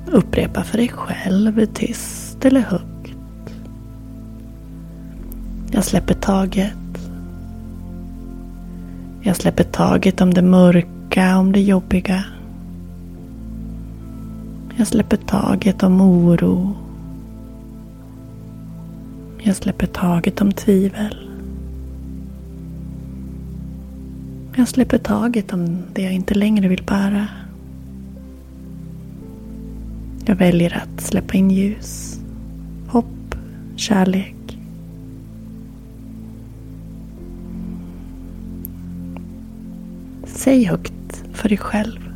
Upprepa 0.06 0.64
för 0.64 0.78
dig 0.78 0.88
själv, 0.88 1.66
tyst 1.66 2.46
eller 2.46 2.62
högt. 2.62 3.16
Jag 5.72 5.84
släpper 5.84 6.14
taget. 6.14 6.74
Jag 9.22 9.36
släpper 9.36 9.64
taget 9.64 10.22
om 10.22 10.34
det 10.34 10.42
mörka, 10.42 11.38
om 11.38 11.52
det 11.52 11.62
jobbiga. 11.62 12.24
Jag 14.76 14.88
släpper 14.88 15.18
taget 15.18 15.84
om 15.84 16.02
oro, 16.02 16.76
jag 19.44 19.56
släpper 19.56 19.88
taget 19.88 20.42
om 20.42 20.52
tvivel. 20.52 21.30
Jag 24.56 24.68
släpper 24.68 24.98
taget 24.98 25.54
om 25.54 25.84
det 25.94 26.02
jag 26.02 26.14
inte 26.14 26.34
längre 26.34 26.68
vill 26.68 26.84
bära. 26.84 27.28
Jag 30.26 30.36
väljer 30.36 30.78
att 30.78 31.02
släppa 31.02 31.34
in 31.34 31.52
ljus, 31.52 32.20
hopp, 32.88 33.36
kärlek. 33.76 34.58
Säg 40.24 40.64
högt 40.64 41.24
för 41.34 41.50
dig 41.50 41.58
själv 41.58 42.14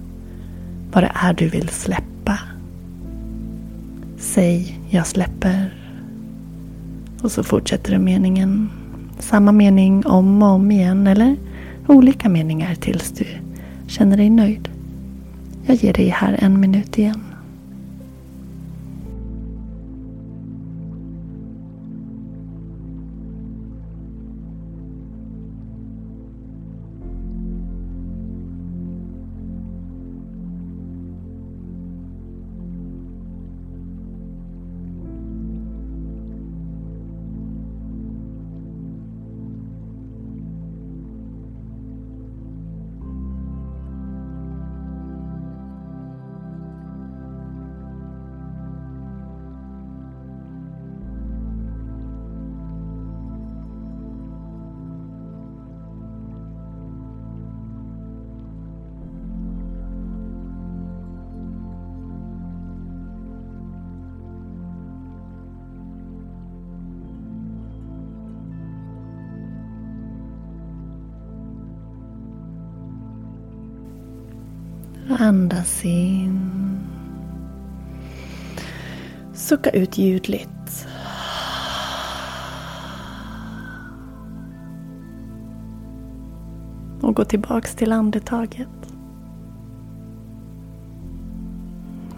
vad 0.91 1.03
det 1.03 1.11
är 1.15 1.33
du 1.33 1.49
vill 1.49 1.69
släppa. 1.69 2.39
Säg 4.17 4.79
jag 4.89 5.07
släpper 5.07 5.82
och 7.23 7.31
så 7.31 7.43
fortsätter 7.43 7.91
du 7.91 7.99
meningen. 7.99 8.69
Samma 9.19 9.51
mening 9.51 10.05
om 10.05 10.43
och 10.43 10.49
om 10.49 10.71
igen 10.71 11.07
eller 11.07 11.35
olika 11.87 12.29
meningar 12.29 12.75
tills 12.75 13.11
du 13.11 13.25
känner 13.87 14.17
dig 14.17 14.29
nöjd. 14.29 14.69
Jag 15.65 15.75
ger 15.75 15.93
dig 15.93 16.07
här 16.07 16.37
en 16.39 16.59
minut 16.59 16.97
igen. 16.97 17.32
Andas 75.19 75.85
in. 75.85 76.79
Sucka 79.33 79.69
ut 79.69 79.97
ljudligt. 79.97 80.87
Och 87.01 87.15
gå 87.15 87.25
tillbaks 87.25 87.75
till 87.75 87.91
andetaget. 87.91 88.67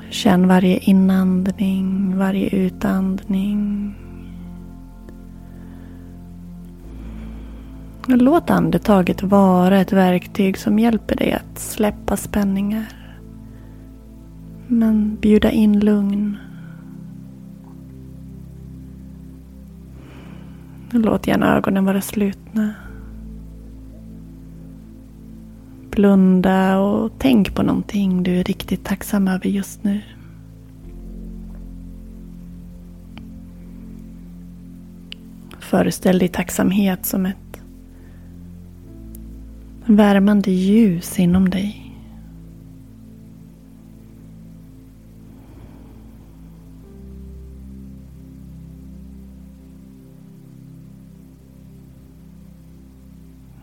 Känn 0.10 0.48
varje 0.48 0.78
inandning, 0.78 2.18
varje 2.18 2.50
utandning. 2.50 3.96
Låt 8.08 8.50
andetaget 8.50 9.24
vara 9.24 9.82
ett 9.82 9.94
verktyg 9.94 10.58
som 10.58 10.80
hjälper 10.80 11.15
dig 11.15 11.32
att 11.34 11.60
släppa 11.60 12.18
spänningar. 12.18 12.86
Men 14.68 15.15
bjuda 15.15 15.52
in 15.52 15.80
lugn. 15.80 16.38
Låt 20.91 21.28
gärna 21.28 21.58
ögonen 21.58 21.86
vara 21.86 22.02
slutna. 22.02 22.74
Blunda 25.91 26.80
och 26.80 27.12
tänk 27.18 27.56
på 27.56 27.63
någonting 27.63 28.24
du 28.24 28.39
är 28.39 28.44
riktigt 28.44 28.86
tacksam 28.86 29.28
över 29.28 29.50
just 29.50 29.84
nu. 29.84 30.02
Föreställ 35.60 36.20
dig 36.20 36.28
tacksamhet 36.28 37.06
som 37.06 37.26
ett 37.26 37.45
värmande 39.86 40.52
ljus 40.52 41.20
inom 41.20 41.50
dig. 41.50 41.82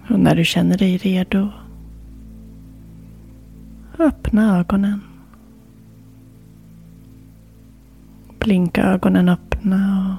Och 0.09 0.21
när 0.21 0.35
du 0.35 0.45
känner 0.45 0.79
dig 0.79 0.97
redo, 0.97 1.49
öppna 3.99 4.59
ögonen. 4.59 5.01
Blinka 8.39 8.83
ögonen 8.83 9.29
öppna 9.29 10.17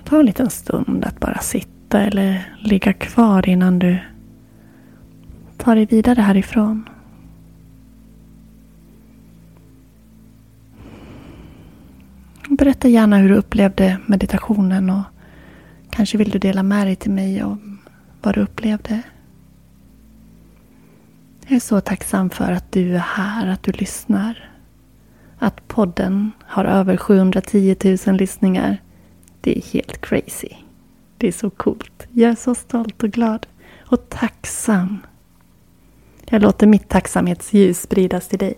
och 0.00 0.04
ta 0.04 0.20
en 0.20 0.26
liten 0.26 0.50
stund 0.50 1.04
att 1.04 1.20
bara 1.20 1.38
sitta 1.38 1.73
sitta 1.94 2.06
eller 2.06 2.56
ligga 2.58 2.92
kvar 2.92 3.48
innan 3.48 3.78
du 3.78 3.98
tar 5.56 5.76
dig 5.76 5.86
vidare 5.86 6.20
härifrån. 6.20 6.88
Berätta 12.48 12.88
gärna 12.88 13.18
hur 13.18 13.28
du 13.28 13.34
upplevde 13.34 13.98
meditationen 14.06 14.90
och 14.90 15.02
Kanske 15.90 16.18
vill 16.18 16.30
du 16.30 16.38
dela 16.38 16.62
med 16.62 16.86
dig 16.86 16.96
till 16.96 17.10
mig 17.10 17.42
om 17.44 17.78
vad 18.22 18.34
du 18.34 18.40
upplevde. 18.40 19.02
Jag 21.46 21.56
är 21.56 21.60
så 21.60 21.80
tacksam 21.80 22.30
för 22.30 22.52
att 22.52 22.72
du 22.72 22.94
är 22.94 22.98
här, 22.98 23.46
att 23.46 23.62
du 23.62 23.72
lyssnar. 23.72 24.50
Att 25.38 25.68
podden 25.68 26.32
har 26.40 26.64
över 26.64 26.96
710 26.96 27.76
000 28.06 28.16
lyssningar. 28.16 28.78
Det 29.40 29.58
är 29.58 29.62
helt 29.72 30.00
crazy. 30.00 30.63
Det 31.24 31.28
är 31.28 31.32
så 31.32 31.50
coolt. 31.50 32.06
Jag 32.12 32.30
är 32.30 32.34
så 32.34 32.54
stolt 32.54 33.02
och 33.02 33.10
glad. 33.10 33.46
Och 33.78 34.08
tacksam. 34.08 34.98
Jag 36.28 36.42
låter 36.42 36.66
mitt 36.66 36.88
tacksamhetsljus 36.88 37.80
spridas 37.80 38.28
till 38.28 38.38
dig. 38.38 38.54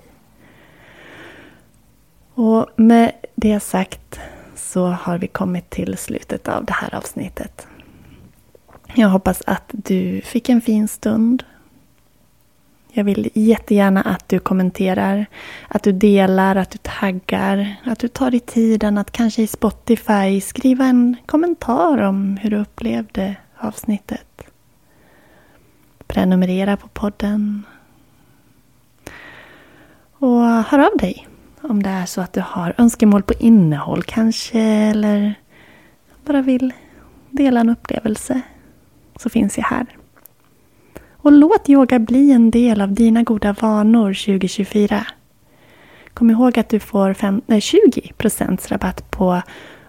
Och 2.34 2.66
med 2.76 3.12
det 3.34 3.60
sagt 3.60 4.20
så 4.54 4.86
har 4.86 5.18
vi 5.18 5.26
kommit 5.26 5.70
till 5.70 5.96
slutet 5.96 6.48
av 6.48 6.64
det 6.64 6.72
här 6.72 6.94
avsnittet. 6.94 7.66
Jag 8.94 9.08
hoppas 9.08 9.42
att 9.46 9.70
du 9.72 10.20
fick 10.20 10.48
en 10.48 10.60
fin 10.60 10.88
stund. 10.88 11.44
Jag 12.96 13.04
vill 13.04 13.30
jättegärna 13.34 14.02
att 14.02 14.28
du 14.28 14.38
kommenterar, 14.38 15.26
att 15.68 15.82
du 15.82 15.92
delar, 15.92 16.56
att 16.56 16.70
du 16.70 16.78
taggar, 16.82 17.76
att 17.84 17.98
du 17.98 18.08
tar 18.08 18.30
dig 18.30 18.40
tiden 18.40 18.98
att 18.98 19.10
kanske 19.10 19.42
i 19.42 19.46
Spotify 19.46 20.40
skriva 20.40 20.84
en 20.84 21.16
kommentar 21.26 21.98
om 21.98 22.36
hur 22.36 22.50
du 22.50 22.56
upplevde 22.56 23.36
avsnittet. 23.58 24.42
Prenumerera 26.06 26.76
på 26.76 26.88
podden. 26.88 27.62
Och 30.18 30.42
hör 30.42 30.78
av 30.78 30.96
dig 30.98 31.28
om 31.60 31.82
det 31.82 31.90
är 31.90 32.06
så 32.06 32.20
att 32.20 32.32
du 32.32 32.40
har 32.40 32.74
önskemål 32.78 33.22
på 33.22 33.34
innehåll 33.38 34.02
kanske 34.02 34.60
eller 34.60 35.34
bara 36.24 36.42
vill 36.42 36.72
dela 37.30 37.60
en 37.60 37.70
upplevelse 37.70 38.40
så 39.16 39.28
finns 39.28 39.58
jag 39.58 39.64
här. 39.64 39.95
Och 41.26 41.32
låt 41.32 41.68
yoga 41.68 41.98
bli 41.98 42.32
en 42.32 42.50
del 42.50 42.80
av 42.80 42.92
dina 42.92 43.22
goda 43.22 43.52
vanor 43.60 44.14
2024. 44.26 45.06
Kom 46.14 46.30
ihåg 46.30 46.58
att 46.58 46.68
du 46.68 46.80
får 46.80 47.14
fem, 47.14 47.40
nej, 47.46 47.60
20% 47.60 48.68
rabatt 48.68 49.10
på 49.10 49.42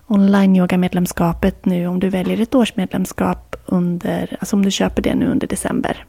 online-yoga-medlemskapet 0.08 1.66
nu 1.66 1.88
om 1.88 2.00
du 2.00 2.10
väljer 2.10 2.42
ett 2.42 2.56
årsmedlemskap 2.56 3.56
under, 3.66 4.38
alltså 4.40 4.56
om 4.56 4.66
du 4.66 4.72
köper 4.72 5.02
det 5.02 5.16
nu 5.16 5.28
under 5.28 5.48
december. 5.48 6.06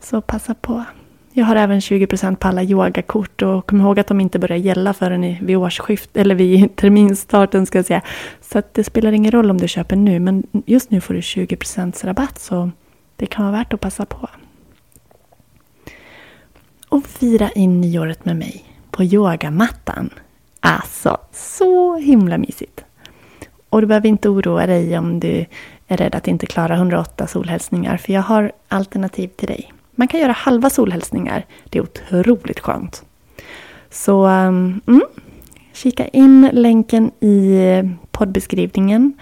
Så 0.00 0.20
passa 0.20 0.54
på. 0.54 0.84
Jag 1.32 1.44
har 1.44 1.56
även 1.56 1.80
20% 1.80 2.36
på 2.36 2.48
alla 2.48 2.62
yogakort 2.62 3.42
och 3.42 3.66
kom 3.66 3.80
ihåg 3.80 4.00
att 4.00 4.06
de 4.06 4.20
inte 4.20 4.38
börjar 4.38 4.58
gälla 4.58 4.94
förrän 4.94 5.46
vid 5.46 5.56
årsskift 5.56 6.16
eller 6.16 6.34
vid 6.34 6.76
terminstarten 6.76 7.66
ska 7.66 7.78
jag 7.78 7.86
säga. 7.86 8.02
Så 8.40 8.58
att 8.58 8.74
det 8.74 8.84
spelar 8.84 9.12
ingen 9.12 9.32
roll 9.32 9.50
om 9.50 9.58
du 9.58 9.68
köper 9.68 9.96
nu 9.96 10.20
men 10.20 10.42
just 10.66 10.90
nu 10.90 11.00
får 11.00 11.14
du 11.14 11.20
20% 11.20 12.06
rabatt 12.06 12.38
så 12.38 12.70
det 13.22 13.26
kan 13.26 13.44
vara 13.44 13.56
värt 13.56 13.72
att 13.72 13.80
passa 13.80 14.04
på. 14.04 14.28
Och 16.88 17.06
fira 17.06 17.50
in 17.50 17.80
nyåret 17.80 18.24
med 18.24 18.36
mig 18.36 18.64
på 18.90 19.04
yogamattan. 19.04 20.10
Alltså, 20.60 21.18
så 21.32 21.96
himla 21.96 22.38
mysigt. 22.38 22.84
Och 23.68 23.80
du 23.80 23.86
behöver 23.86 24.08
inte 24.08 24.28
oroa 24.28 24.66
dig 24.66 24.98
om 24.98 25.20
du 25.20 25.46
är 25.86 25.96
rädd 25.96 26.14
att 26.14 26.28
inte 26.28 26.46
klara 26.46 26.74
108 26.74 27.26
solhälsningar 27.26 27.96
för 27.96 28.12
jag 28.12 28.22
har 28.22 28.52
alternativ 28.68 29.28
till 29.28 29.48
dig. 29.48 29.72
Man 29.94 30.08
kan 30.08 30.20
göra 30.20 30.32
halva 30.32 30.70
solhälsningar. 30.70 31.46
Det 31.64 31.78
är 31.78 31.82
otroligt 31.82 32.60
skönt. 32.60 33.04
Så 33.90 34.26
um, 34.26 34.80
mm, 34.86 35.02
kika 35.72 36.08
in 36.08 36.50
länken 36.52 37.10
i 37.20 37.60
poddbeskrivningen. 38.10 39.12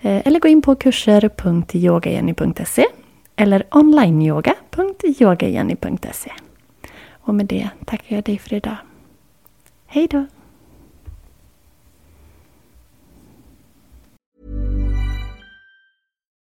Eh, 0.00 0.26
eller 0.26 0.40
gå 0.40 0.48
in 0.48 0.62
på 0.62 0.74
kurser.yogajenny.se 0.74 2.86
eller 3.40 3.66
onlineyoga.yogajenny.se. 3.70 6.32
Och 7.10 7.34
med 7.34 7.46
det 7.46 7.68
tackar 7.84 8.16
jag 8.16 8.24
dig 8.24 8.38
för 8.38 8.54
idag. 8.54 8.76
Hej 9.86 10.08
då! 10.10 10.26